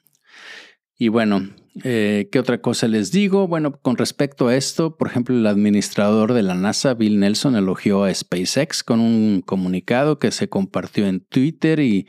Y 0.97 1.07
bueno, 1.07 1.51
¿qué 1.82 2.38
otra 2.38 2.60
cosa 2.60 2.89
les 2.89 3.14
digo? 3.14 3.47
Bueno, 3.47 3.80
con 3.80 3.95
respecto 3.95 4.49
a 4.49 4.57
esto, 4.57 4.97
por 4.97 5.07
ejemplo, 5.07 5.34
el 5.38 5.47
administrador 5.47 6.34
de 6.34 6.43
la 6.43 6.55
NASA, 6.55 6.95
Bill 6.95 7.18
Nelson, 7.18 7.55
elogió 7.55 8.03
a 8.03 8.14
SpaceX 8.14 8.84
con 8.84 8.99
un 8.99 9.41
comunicado 9.41 10.20
que 10.20 10.32
se 10.32 10.49
compartió 10.49 11.07
en 11.07 11.22
Twitter 11.22 11.80
y 11.80 12.05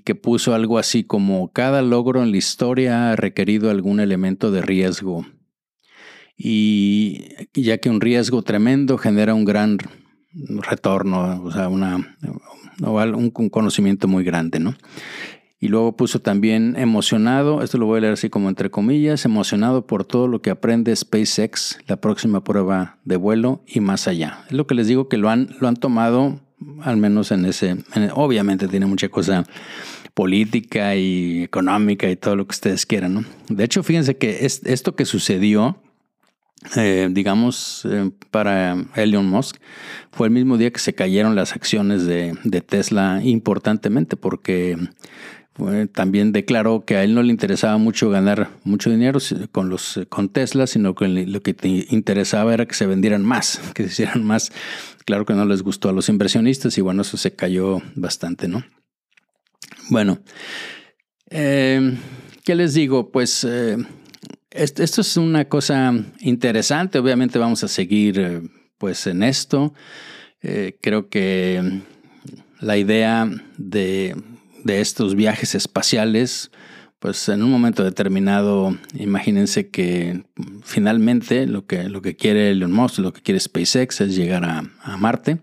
que 0.00 0.14
puso 0.16 0.54
algo 0.54 0.78
así 0.78 1.02
como 1.02 1.50
cada 1.50 1.80
logro 1.80 2.22
en 2.22 2.30
la 2.30 2.36
historia 2.36 3.12
ha 3.12 3.16
requerido 3.16 3.70
algún 3.70 4.00
elemento 4.00 4.50
de 4.50 4.60
riesgo. 4.60 5.24
Y 6.36 7.24
ya 7.54 7.78
que 7.78 7.88
un 7.88 8.02
riesgo 8.02 8.42
tremendo 8.42 8.98
genera 8.98 9.32
un 9.32 9.46
gran 9.46 9.78
retorno, 10.34 11.42
o 11.42 11.50
sea, 11.50 11.68
una, 11.70 12.18
un 12.80 13.30
conocimiento 13.30 14.08
muy 14.08 14.24
grande, 14.24 14.58
¿no? 14.58 14.74
Y 15.60 15.68
luego 15.68 15.96
puso 15.96 16.20
también 16.20 16.74
emocionado, 16.76 17.62
esto 17.62 17.78
lo 17.78 17.86
voy 17.86 17.98
a 17.98 18.00
leer 18.00 18.14
así 18.14 18.28
como 18.28 18.48
entre 18.48 18.68
comillas, 18.68 19.24
emocionado 19.24 19.86
por 19.86 20.04
todo 20.04 20.26
lo 20.26 20.42
que 20.42 20.50
aprende 20.50 20.94
SpaceX, 20.96 21.78
la 21.86 21.98
próxima 21.98 22.42
prueba 22.42 22.98
de 23.04 23.16
vuelo 23.16 23.62
y 23.66 23.78
más 23.78 24.08
allá. 24.08 24.40
Es 24.48 24.54
lo 24.54 24.66
que 24.66 24.74
les 24.74 24.88
digo 24.88 25.08
que 25.08 25.18
lo 25.18 25.30
han, 25.30 25.54
lo 25.60 25.68
han 25.68 25.76
tomado 25.76 26.40
al 26.82 26.96
menos 26.96 27.30
en 27.30 27.44
ese, 27.44 27.76
obviamente 28.14 28.68
tiene 28.68 28.86
mucha 28.86 29.08
cosa 29.08 29.44
política 30.14 30.96
y 30.96 31.42
económica 31.44 32.10
y 32.10 32.16
todo 32.16 32.36
lo 32.36 32.46
que 32.46 32.52
ustedes 32.52 32.84
quieran, 32.84 33.14
¿no? 33.14 33.24
De 33.48 33.64
hecho, 33.64 33.82
fíjense 33.82 34.16
que 34.16 34.44
esto 34.44 34.94
que 34.94 35.04
sucedió, 35.04 35.80
eh, 36.76 37.08
digamos, 37.10 37.86
eh, 37.90 38.10
para 38.30 38.76
Elon 38.94 39.26
Musk, 39.26 39.56
fue 40.10 40.28
el 40.28 40.32
mismo 40.32 40.58
día 40.58 40.70
que 40.70 40.78
se 40.78 40.94
cayeron 40.94 41.34
las 41.34 41.52
acciones 41.52 42.06
de, 42.06 42.34
Tesla 42.66 43.20
importantemente, 43.22 44.16
porque 44.16 44.76
también 45.92 46.32
declaró 46.32 46.84
que 46.84 46.96
a 46.96 47.04
él 47.04 47.14
no 47.14 47.22
le 47.22 47.30
interesaba 47.30 47.76
mucho 47.76 48.08
ganar 48.08 48.50
mucho 48.64 48.90
dinero 48.90 49.18
con, 49.50 49.68
los, 49.68 50.00
con 50.08 50.30
Tesla, 50.30 50.66
sino 50.66 50.94
que 50.94 51.08
lo 51.08 51.42
que 51.42 51.52
te 51.52 51.68
interesaba 51.90 52.54
era 52.54 52.66
que 52.66 52.74
se 52.74 52.86
vendieran 52.86 53.22
más, 53.24 53.60
que 53.74 53.84
se 53.84 53.88
hicieran 53.90 54.24
más. 54.24 54.52
Claro 55.04 55.26
que 55.26 55.34
no 55.34 55.44
les 55.44 55.62
gustó 55.62 55.88
a 55.88 55.92
los 55.92 56.08
inversionistas 56.08 56.78
y 56.78 56.80
bueno, 56.80 57.02
eso 57.02 57.16
se 57.16 57.34
cayó 57.34 57.82
bastante, 57.96 58.48
¿no? 58.48 58.64
Bueno, 59.90 60.20
eh, 61.28 61.96
¿qué 62.44 62.54
les 62.54 62.74
digo? 62.74 63.10
Pues 63.10 63.44
eh, 63.44 63.76
esto, 64.54 64.82
es 64.82 65.16
una 65.16 65.46
cosa 65.46 65.92
interesante. 66.20 66.98
Obviamente 66.98 67.38
vamos 67.38 67.64
a 67.64 67.68
seguir 67.68 68.18
eh, 68.18 68.42
pues 68.78 69.06
en 69.06 69.22
esto. 69.22 69.74
creo 70.80 71.08
que 71.08 71.82
la 72.60 72.76
idea 72.76 73.28
de 73.56 74.14
de 74.64 74.80
estos 74.80 75.14
viajes 75.14 75.54
espaciales, 75.54 76.50
pues 76.98 77.28
en 77.28 77.42
un 77.42 77.50
momento 77.50 77.82
determinado, 77.82 78.76
imagínense 78.94 79.68
que 79.70 80.24
finalmente 80.62 81.46
lo 81.46 81.66
que, 81.66 81.84
lo 81.84 82.02
que 82.02 82.16
quiere 82.16 82.50
Elon 82.50 82.72
Musk, 82.72 82.98
lo 82.98 83.12
que 83.12 83.22
quiere 83.22 83.40
SpaceX 83.40 84.00
es 84.00 84.14
llegar 84.14 84.44
a, 84.44 84.96
Marte. 84.96 85.38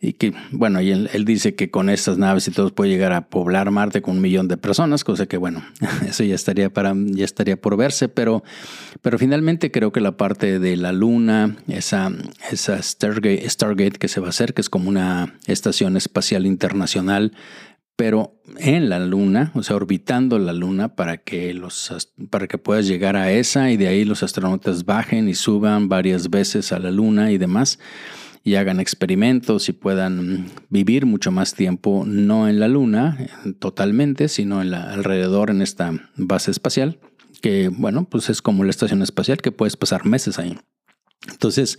Y 0.00 0.12
que, 0.12 0.32
bueno, 0.52 0.80
y 0.80 0.92
él, 0.92 1.24
dice 1.24 1.56
que 1.56 1.72
con 1.72 1.90
estas 1.90 2.18
naves 2.18 2.46
y 2.46 2.52
todo 2.52 2.72
puede 2.72 2.90
llegar 2.90 3.12
a 3.12 3.28
poblar 3.28 3.72
Marte 3.72 4.00
con 4.00 4.16
un 4.16 4.22
millón 4.22 4.46
de 4.46 4.56
personas, 4.56 5.02
cosa 5.02 5.26
que, 5.26 5.38
bueno, 5.38 5.64
eso 6.08 6.22
ya 6.22 6.36
estaría, 6.36 6.72
para, 6.72 6.94
ya 6.94 7.24
estaría 7.24 7.60
por 7.60 7.76
verse, 7.76 8.08
pero, 8.08 8.44
pero 9.02 9.18
finalmente 9.18 9.72
creo 9.72 9.90
que 9.90 10.00
la 10.00 10.16
parte 10.16 10.60
de 10.60 10.76
la 10.76 10.92
Luna, 10.92 11.56
esa, 11.66 12.12
esa 12.52 12.80
Stargate, 12.80 13.48
Stargate 13.50 13.98
que 13.98 14.06
se 14.06 14.20
va 14.20 14.28
a 14.28 14.30
hacer, 14.30 14.54
que 14.54 14.60
es 14.60 14.70
como 14.70 14.88
una 14.88 15.34
estación 15.46 15.96
espacial 15.96 16.46
internacional, 16.46 17.32
pero 17.96 18.40
en 18.58 18.88
la 18.88 19.00
luna, 19.00 19.50
o 19.54 19.64
sea, 19.64 19.74
orbitando 19.74 20.38
la 20.38 20.52
luna 20.52 20.94
para 20.94 21.16
que, 21.16 21.52
los, 21.52 22.08
para 22.30 22.46
que 22.46 22.56
puedas 22.56 22.86
llegar 22.86 23.16
a 23.16 23.32
esa 23.32 23.72
y 23.72 23.76
de 23.76 23.88
ahí 23.88 24.04
los 24.04 24.22
astronautas 24.22 24.84
bajen 24.84 25.28
y 25.28 25.34
suban 25.34 25.88
varias 25.88 26.30
veces 26.30 26.70
a 26.70 26.78
la 26.78 26.92
luna 26.92 27.32
y 27.32 27.38
demás 27.38 27.80
y 28.48 28.56
hagan 28.56 28.80
experimentos 28.80 29.68
y 29.68 29.74
puedan 29.74 30.46
vivir 30.70 31.04
mucho 31.04 31.30
más 31.30 31.52
tiempo, 31.52 32.04
no 32.06 32.48
en 32.48 32.58
la 32.58 32.66
luna 32.66 33.28
totalmente, 33.58 34.28
sino 34.28 34.62
en 34.62 34.70
la, 34.70 34.90
alrededor 34.90 35.50
en 35.50 35.60
esta 35.60 35.92
base 36.16 36.50
espacial, 36.50 36.98
que 37.42 37.68
bueno, 37.68 38.04
pues 38.08 38.30
es 38.30 38.40
como 38.40 38.64
la 38.64 38.70
estación 38.70 39.02
espacial 39.02 39.42
que 39.42 39.52
puedes 39.52 39.76
pasar 39.76 40.06
meses 40.06 40.38
ahí. 40.38 40.56
Entonces, 41.30 41.78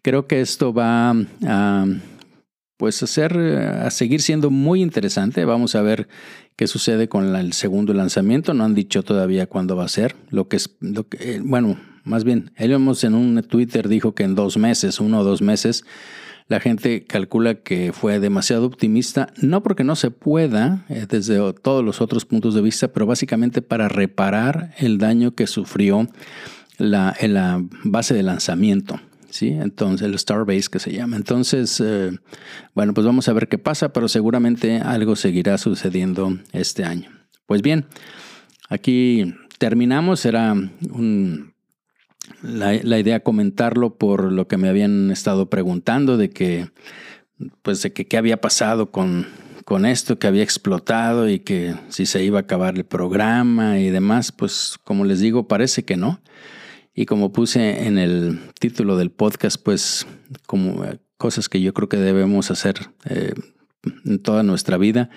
creo 0.00 0.26
que 0.26 0.40
esto 0.40 0.72
va 0.72 1.14
a 1.44 1.86
pues 2.78 3.02
hacer, 3.02 3.36
a 3.36 3.90
seguir 3.90 4.22
siendo 4.22 4.50
muy 4.50 4.80
interesante. 4.80 5.44
Vamos 5.44 5.74
a 5.74 5.82
ver 5.82 6.08
qué 6.56 6.66
sucede 6.66 7.10
con 7.10 7.36
el 7.36 7.52
segundo 7.52 7.92
lanzamiento. 7.92 8.54
No 8.54 8.64
han 8.64 8.74
dicho 8.74 9.02
todavía 9.02 9.46
cuándo 9.46 9.76
va 9.76 9.84
a 9.84 9.88
ser. 9.88 10.16
Lo 10.30 10.48
que 10.48 10.56
es, 10.56 10.78
lo 10.80 11.06
que, 11.06 11.34
eh, 11.34 11.40
bueno, 11.44 11.78
más 12.04 12.24
bien, 12.24 12.52
él 12.56 12.72
en 12.72 13.14
un 13.14 13.42
Twitter 13.42 13.88
dijo 13.88 14.14
que 14.14 14.24
en 14.24 14.34
dos 14.34 14.56
meses, 14.56 15.00
uno 15.00 15.20
o 15.20 15.24
dos 15.24 15.42
meses, 15.42 15.84
la 16.48 16.58
gente 16.58 17.04
calcula 17.04 17.54
que 17.54 17.92
fue 17.92 18.18
demasiado 18.18 18.66
optimista, 18.66 19.32
no 19.40 19.62
porque 19.62 19.84
no 19.84 19.94
se 19.94 20.10
pueda 20.10 20.84
eh, 20.88 21.06
desde 21.08 21.52
todos 21.52 21.84
los 21.84 22.00
otros 22.00 22.24
puntos 22.24 22.54
de 22.54 22.60
vista, 22.60 22.88
pero 22.88 23.06
básicamente 23.06 23.62
para 23.62 23.88
reparar 23.88 24.74
el 24.78 24.98
daño 24.98 25.36
que 25.36 25.46
sufrió 25.46 26.08
la, 26.76 27.14
en 27.20 27.34
la 27.34 27.64
base 27.84 28.14
de 28.14 28.24
lanzamiento. 28.24 29.00
¿sí? 29.30 29.50
Entonces, 29.50 30.06
el 30.08 30.18
Starbase 30.18 30.68
que 30.70 30.78
se 30.80 30.92
llama. 30.92 31.16
Entonces, 31.16 31.80
eh, 31.84 32.18
bueno, 32.74 32.94
pues 32.94 33.06
vamos 33.06 33.28
a 33.28 33.32
ver 33.32 33.48
qué 33.48 33.58
pasa, 33.58 33.92
pero 33.92 34.08
seguramente 34.08 34.78
algo 34.78 35.16
seguirá 35.16 35.56
sucediendo 35.56 36.36
este 36.52 36.84
año. 36.84 37.10
Pues 37.46 37.62
bien, 37.62 37.86
aquí 38.68 39.34
terminamos. 39.58 40.24
Era 40.24 40.54
la, 42.42 42.98
idea 42.98 43.20
comentarlo 43.20 43.96
por 43.96 44.32
lo 44.32 44.48
que 44.48 44.56
me 44.56 44.68
habían 44.68 45.10
estado 45.10 45.50
preguntando 45.50 46.16
de 46.16 46.30
que, 46.30 46.70
pues, 47.62 47.82
de 47.82 47.92
que 47.92 48.06
qué 48.06 48.16
había 48.16 48.40
pasado 48.40 48.90
con, 48.90 49.26
con 49.64 49.86
esto, 49.86 50.18
que 50.18 50.26
había 50.26 50.42
explotado 50.42 51.28
y 51.28 51.40
que 51.40 51.74
si 51.88 52.06
se 52.06 52.24
iba 52.24 52.38
a 52.38 52.42
acabar 52.42 52.76
el 52.76 52.84
programa 52.84 53.78
y 53.78 53.90
demás. 53.90 54.32
Pues, 54.32 54.78
como 54.84 55.04
les 55.04 55.20
digo, 55.20 55.48
parece 55.48 55.84
que 55.84 55.96
no. 55.96 56.20
Y 56.94 57.06
como 57.06 57.32
puse 57.32 57.86
en 57.86 57.98
el 57.98 58.40
título 58.58 58.96
del 58.96 59.10
podcast, 59.10 59.62
pues 59.62 60.06
como 60.46 60.84
eh, 60.84 60.98
cosas 61.16 61.48
que 61.48 61.60
yo 61.60 61.72
creo 61.72 61.88
que 61.88 61.96
debemos 61.96 62.50
hacer 62.50 62.90
eh, 63.08 63.32
en 64.04 64.18
toda 64.18 64.42
nuestra 64.42 64.76
vida. 64.76 65.10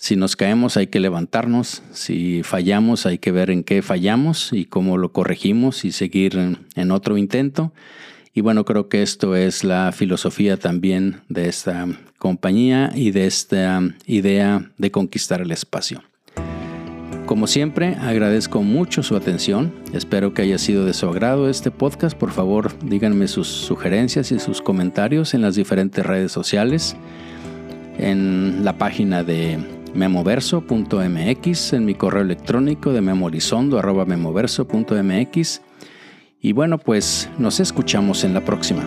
Si 0.00 0.16
nos 0.16 0.34
caemos 0.34 0.78
hay 0.78 0.86
que 0.86 0.98
levantarnos, 0.98 1.82
si 1.92 2.42
fallamos 2.42 3.04
hay 3.04 3.18
que 3.18 3.32
ver 3.32 3.50
en 3.50 3.62
qué 3.62 3.82
fallamos 3.82 4.50
y 4.50 4.64
cómo 4.64 4.96
lo 4.96 5.12
corregimos 5.12 5.84
y 5.84 5.92
seguir 5.92 6.56
en 6.74 6.90
otro 6.90 7.18
intento. 7.18 7.74
Y 8.32 8.40
bueno, 8.40 8.64
creo 8.64 8.88
que 8.88 9.02
esto 9.02 9.36
es 9.36 9.62
la 9.62 9.92
filosofía 9.92 10.56
también 10.56 11.20
de 11.28 11.50
esta 11.50 11.86
compañía 12.16 12.90
y 12.94 13.10
de 13.10 13.26
esta 13.26 13.82
idea 14.06 14.70
de 14.78 14.90
conquistar 14.90 15.42
el 15.42 15.50
espacio. 15.50 16.02
Como 17.26 17.46
siempre, 17.46 17.96
agradezco 17.96 18.62
mucho 18.62 19.02
su 19.02 19.16
atención. 19.16 19.70
Espero 19.92 20.32
que 20.32 20.40
haya 20.40 20.56
sido 20.56 20.86
de 20.86 20.94
su 20.94 21.08
agrado 21.08 21.50
este 21.50 21.70
podcast. 21.70 22.16
Por 22.16 22.30
favor, 22.30 22.72
díganme 22.82 23.28
sus 23.28 23.48
sugerencias 23.48 24.32
y 24.32 24.38
sus 24.38 24.62
comentarios 24.62 25.34
en 25.34 25.42
las 25.42 25.56
diferentes 25.56 26.06
redes 26.06 26.32
sociales, 26.32 26.96
en 27.98 28.64
la 28.64 28.78
página 28.78 29.22
de 29.22 29.58
memoverso.mx, 29.94 31.72
en 31.72 31.84
mi 31.84 31.94
correo 31.94 32.22
electrónico 32.22 32.92
de 32.92 33.00
memorizondo.memoverso.mx. 33.00 35.62
Y 36.40 36.52
bueno, 36.52 36.78
pues 36.78 37.28
nos 37.38 37.60
escuchamos 37.60 38.24
en 38.24 38.34
la 38.34 38.44
próxima. 38.44 38.82